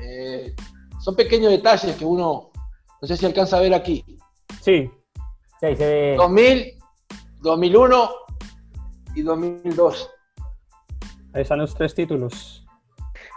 [0.00, 0.54] Eh,
[1.00, 2.50] son pequeños detalles que uno.
[3.00, 4.04] No sé si alcanza a ver aquí.
[4.60, 4.90] Sí.
[5.60, 6.14] Sí, se ve.
[6.16, 6.78] 2000,
[7.40, 8.10] 2001
[9.14, 10.10] y 2002.
[11.32, 12.64] Ahí están los tres títulos.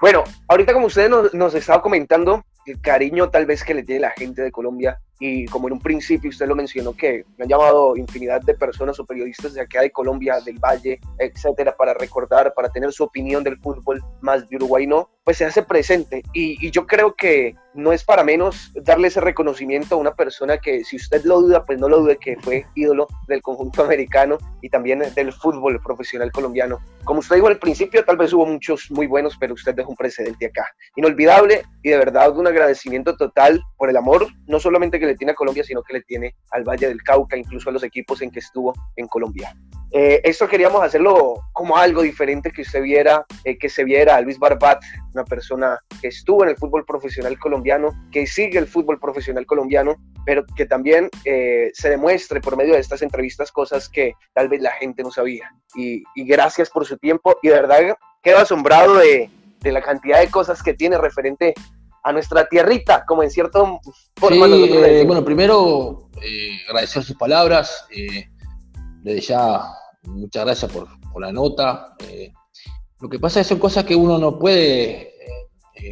[0.02, 4.02] Bueno, ahorita como ustedes nos, nos estaba comentando, el cariño tal vez que le tiene
[4.02, 7.50] la gente de Colombia y como en un principio usted lo mencionó que me han
[7.50, 12.54] llamado infinidad de personas o periodistas de acá de Colombia, del Valle, etcétera, para recordar,
[12.54, 16.58] para tener su opinión del fútbol más de Uruguay, no, pues se hace presente y,
[16.68, 20.84] y yo creo que no es para menos darle ese reconocimiento a una persona que
[20.84, 24.70] si usted lo duda, pues no lo dude que fue ídolo del conjunto americano y
[24.70, 26.80] también del fútbol profesional colombiano.
[27.04, 29.98] Como usted dijo al principio, tal vez hubo muchos muy buenos, pero usted dejó un
[29.98, 30.68] precedente acá.
[30.96, 35.32] Inolvidable y de verdad un agradecimiento total por el amor, no solamente que le tiene
[35.32, 38.32] a Colombia, sino que le tiene al Valle del Cauca, incluso a los equipos en
[38.32, 39.56] que estuvo en Colombia.
[39.96, 44.22] Eh, esto queríamos hacerlo como algo diferente, que usted viera, eh, que se viera a
[44.22, 44.82] Luis Barbat,
[45.14, 49.96] una persona que estuvo en el fútbol profesional colombiano, que sigue el fútbol profesional colombiano,
[50.26, 54.64] pero que también eh, se demuestre por medio de estas entrevistas cosas que tal vez
[54.64, 55.52] la gente no sabía.
[55.76, 60.32] Y, gracias por su tiempo y de verdad quedo asombrado de, de la cantidad de
[60.32, 61.54] cosas que tiene referente
[62.04, 63.80] a nuestra tierrita, como en cierto
[64.16, 64.46] forma.
[64.48, 66.10] Sí, bueno, primero
[66.70, 67.86] agradecer sus palabras.
[69.02, 69.62] desde ya
[70.04, 70.88] muchas gracias por,
[71.20, 71.96] la nota.
[72.08, 72.32] Eh,
[73.00, 75.10] lo que pasa es que son cosas que uno no puede eh,
[75.76, 75.90] eh,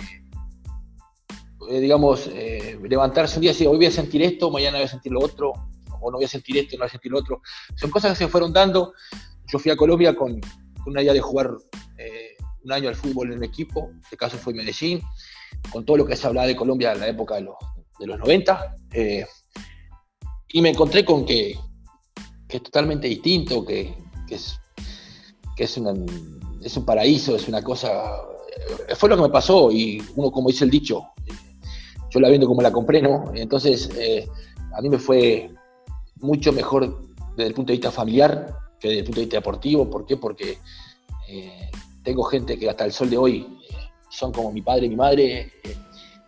[1.72, 4.86] eh, digamos, eh, levantarse un día y decir, hoy voy a sentir esto, mañana voy
[4.86, 5.54] a sentir lo otro,
[6.02, 7.42] o no voy a sentir esto, no voy a sentir lo otro.
[7.76, 8.94] Son cosas que se fueron dando.
[9.48, 11.52] Yo fui a Colombia con, con una idea de jugar
[11.98, 15.02] eh, un año al fútbol en un equipo, en este caso fue Medellín,
[15.72, 17.56] con todo lo que se hablaba de Colombia en la época de los,
[18.00, 18.76] de los 90.
[20.54, 21.58] y me encontré con que,
[22.48, 23.96] que es totalmente distinto, que,
[24.28, 24.60] que es,
[25.56, 25.94] que es, una,
[26.62, 27.92] es un paraíso, es una cosa
[28.96, 31.08] fue lo que me pasó y uno, como dice el dicho,
[32.10, 33.32] yo la vendo como la compré, ¿no?
[33.34, 34.28] Entonces, eh,
[34.76, 35.52] a mí me fue
[36.18, 37.02] mucho mejor
[37.36, 39.90] desde el punto de vista familiar que desde el punto de vista deportivo.
[39.90, 40.18] ¿Por qué?
[40.18, 40.58] Porque
[41.30, 41.72] eh,
[42.04, 43.76] tengo gente que hasta el sol de hoy eh,
[44.12, 45.52] son como mi padre y mi madre,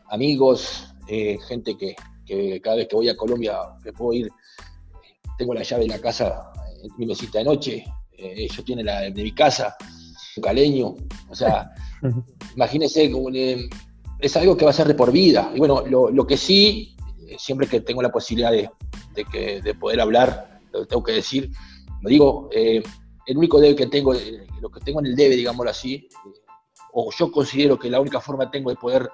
[0.10, 1.96] amigos, gente que,
[2.62, 4.30] cada vez que voy a Colombia me puedo ir,
[5.38, 7.86] tengo la llave de la casa en mi mesita de noche,
[8.18, 9.76] ellos tienen la de mi casa,
[10.38, 10.96] un caleño,
[11.30, 11.72] o sea,
[12.56, 13.12] imagínense,
[14.20, 15.52] es algo que va a ser de por vida.
[15.54, 16.96] Y bueno, lo, que sí,
[17.28, 18.70] eh, siempre que tengo la posibilidad de,
[19.32, 21.52] que, de poder hablar, lo tengo que decir,
[22.02, 22.82] lo digo, eh,
[23.26, 26.08] el único debe que tengo, eh, lo que tengo en el debe, digámoslo así,
[26.94, 29.10] o yo considero que la única forma tengo de poder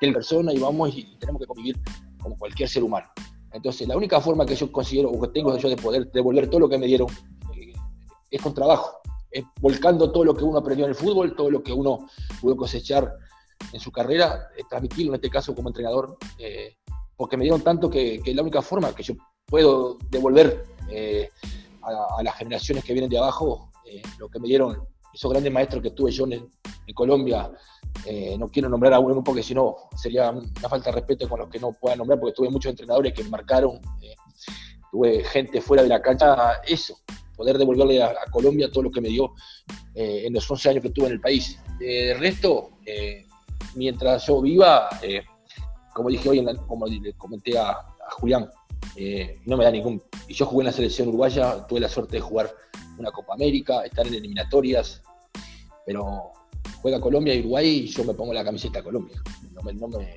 [0.00, 1.80] ser persona y vamos y tenemos que convivir
[2.20, 3.08] como cualquier ser humano.
[3.52, 6.60] Entonces, la única forma que yo considero o que tengo yo de poder devolver todo
[6.60, 7.08] lo que me dieron
[8.30, 9.02] es con trabajo
[9.60, 12.08] volcando todo lo que uno aprendió en el fútbol, todo lo que uno
[12.40, 13.14] pudo cosechar
[13.72, 16.76] en su carrera, eh, transmitirlo en este caso como entrenador, eh,
[17.16, 19.14] porque me dieron tanto que, que, la única forma que yo
[19.46, 21.30] puedo devolver eh,
[21.82, 23.70] a, las generaciones que vienen de abajo
[24.18, 26.48] lo que me dieron esos grandes maestros que tuve yo en,
[26.94, 27.50] Colombia.
[28.38, 31.48] no quiero nombrar a uno porque si no sería una falta de respeto con los
[31.48, 33.80] que no pueda nombrar, porque tuve muchos entrenadores que marcaron,
[34.90, 36.98] tuve gente fuera de la cancha, eso,
[37.34, 39.32] poder devolverle a, Colombia todo lo que me dio
[39.94, 41.58] eh, en los 11 años que tuve en el país.
[41.78, 43.26] de resto, eh,
[43.74, 45.22] mientras yo viva, eh,
[45.92, 47.76] como dije hoy, como le comenté a,
[48.12, 48.50] Julián,
[49.46, 50.02] no me da ningún...
[50.28, 52.54] Y yo jugué en la selección uruguaya, tuve la suerte de jugar
[52.98, 55.02] una Copa América, estar en eliminatorias,
[55.86, 56.32] pero
[56.80, 59.20] juega Colombia y Uruguay y yo me pongo la camiseta de Colombia.
[59.52, 60.16] No me, no me,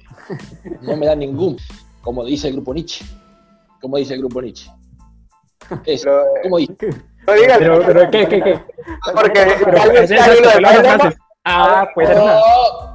[0.82, 1.58] no me da ningún,
[2.02, 3.06] como dice el grupo Nietzsche.
[3.82, 4.70] Como dice el grupo Nietzsche.
[5.86, 6.06] Es,
[6.44, 6.76] como dice.
[7.28, 7.58] No digas.
[7.58, 8.60] Pero, pero, ¿qué, qué, qué?
[9.14, 9.40] Porque
[11.48, 12.26] Ah, pues no,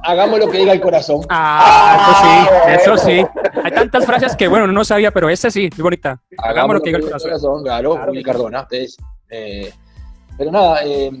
[0.03, 1.21] hagamos lo que diga el corazón.
[1.29, 3.41] Ah, eso sí, eso sí.
[3.63, 6.21] Hay tantas frases que, bueno, no sabía, pero esta sí, muy bonita.
[6.37, 7.63] Hagamos, lo que diga el corazón.
[7.63, 8.67] claro, claro Cardona.
[9.31, 9.73] Eh,
[10.37, 11.11] pero nada, eh,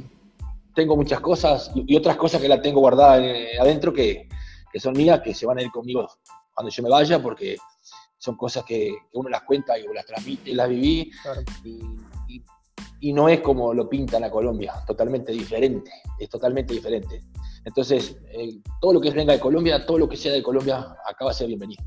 [0.75, 4.27] tengo muchas cosas y, otras cosas que la tengo guardada eh, adentro que,
[4.71, 6.07] que, son mías, que se van a ir conmigo
[6.53, 7.57] cuando yo me vaya, porque
[8.17, 11.11] son cosas que, que uno las cuenta y las transmite, las viví.
[11.63, 12.43] Y,
[13.01, 17.23] y no es como lo pintan a Colombia, totalmente diferente, es totalmente diferente.
[17.65, 21.31] Entonces, eh, todo lo que venga de Colombia, todo lo que sea de Colombia, acaba
[21.31, 21.83] de ser bienvenido.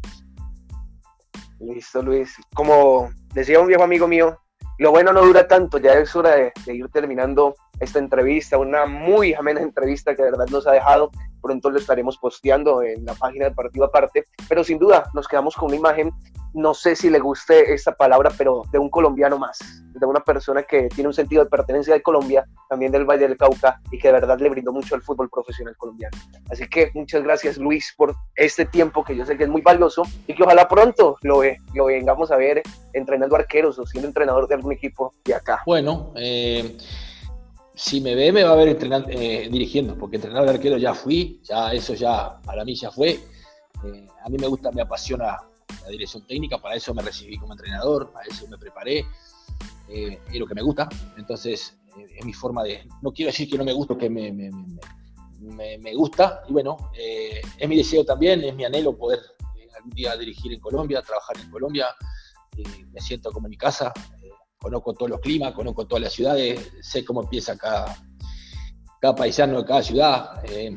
[1.61, 2.35] Listo, Luis.
[2.55, 4.39] Como decía un viejo amigo mío,
[4.79, 9.35] lo bueno no dura tanto, ya es hora de, ir terminando esta entrevista, una muy
[9.35, 11.11] amena entrevista que de verdad nos ha dejado.
[11.43, 15.55] Pronto lo estaremos posteando en la página del partido aparte, pero sin duda nos quedamos
[15.55, 16.11] con una imagen,
[16.55, 19.59] no sé si le guste esta palabra, pero de un colombiano más,
[19.93, 23.37] de una persona que tiene un sentido de pertenencia de Colombia, también del Valle del
[23.37, 26.17] Cauca y que de verdad le brindó mucho al fútbol profesional colombiano.
[26.51, 30.05] Así que muchas gracias Luis por este tiempo que yo sé que es muy valioso
[30.27, 31.43] y que ojalá pronto lo,
[31.75, 32.63] lo vengamos a ver
[32.95, 35.61] entrenando arqueros o siendo entrenador de algún equipo de acá.
[35.67, 36.79] Bueno, eh
[37.75, 40.95] si me ve, me va a ver entrenando, eh, dirigiendo, porque entrenar de arquero ya
[40.95, 43.21] fui, ya eso ya para mí ya fue.
[43.85, 45.37] Eh, a mí me gusta, me apasiona
[45.83, 49.05] la dirección técnica, para eso me recibí como entrenador, para eso me preparé,
[49.89, 50.89] eh, es lo que me gusta.
[51.17, 51.77] Entonces,
[52.17, 55.95] es mi forma de, no quiero decir que no me gusta, que me, me, me
[55.95, 59.21] gusta, y bueno, es mi deseo también, es mi anhelo poder
[59.77, 61.87] algún día dirigir en Colombia, trabajar en Colombia,
[62.93, 63.93] me siento como en mi casa,
[64.65, 67.95] conozco todos los climas, conozco todas las ciudades, sé cómo empieza cada,
[68.99, 70.43] cada paisano de cada ciudad.
[70.45, 70.75] Eh,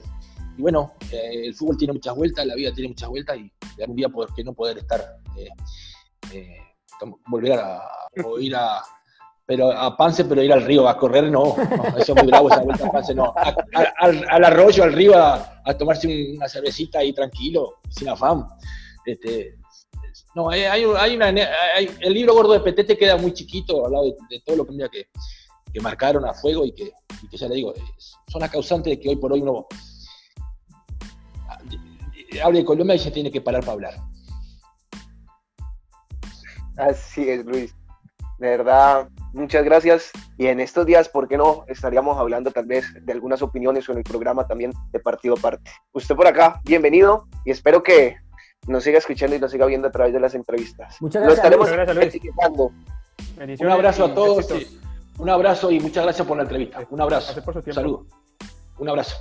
[0.57, 3.95] y bueno, eh, el fútbol tiene muchas vueltas, la vida tiene muchas vueltas y algún
[3.95, 4.99] día por qué no poder estar,
[5.37, 6.57] eh,
[7.27, 7.81] volver a,
[8.41, 8.81] ir a,
[9.45, 11.55] pero a Pance, pero ir al río a correr, no,
[11.97, 16.33] eso es muy bravo esa vuelta a Pance, no, al, arroyo, al río, a, tomarse
[16.35, 18.45] una cervecita ahí tranquilo, sin afán.
[19.05, 19.55] Este,
[20.37, 24.39] no, hay, hay, una, el libro gordo de Petete queda muy chiquito al lado de,
[24.41, 25.07] todo lo que,
[25.73, 26.91] que, marcaron a fuego y que,
[27.31, 27.73] ya le digo,
[28.27, 29.65] son las causantes de que hoy por hoy uno
[32.43, 33.93] hable de Colombia y se tiene que parar para hablar.
[36.77, 37.73] Así es, Luis.
[38.37, 40.11] De verdad, Muchas gracias.
[40.39, 41.63] Y en estos días, ¿por qué no?
[41.67, 45.69] Estaríamos hablando tal vez de algunas opiniones o en el programa también de Partido Parte.
[45.93, 48.17] Usted por acá, bienvenido y espero que
[48.67, 51.01] nos siga escuchando y nos siga viendo a través de las entrevistas.
[51.01, 51.51] Muchas gracias.
[51.51, 51.71] Lo estaremos
[53.59, 54.47] Un abrazo a todos.
[55.17, 56.85] Un abrazo y muchas gracias por la entrevista.
[56.89, 57.41] Un abrazo.
[57.65, 58.05] Un saludo.
[58.77, 59.15] Un abrazo.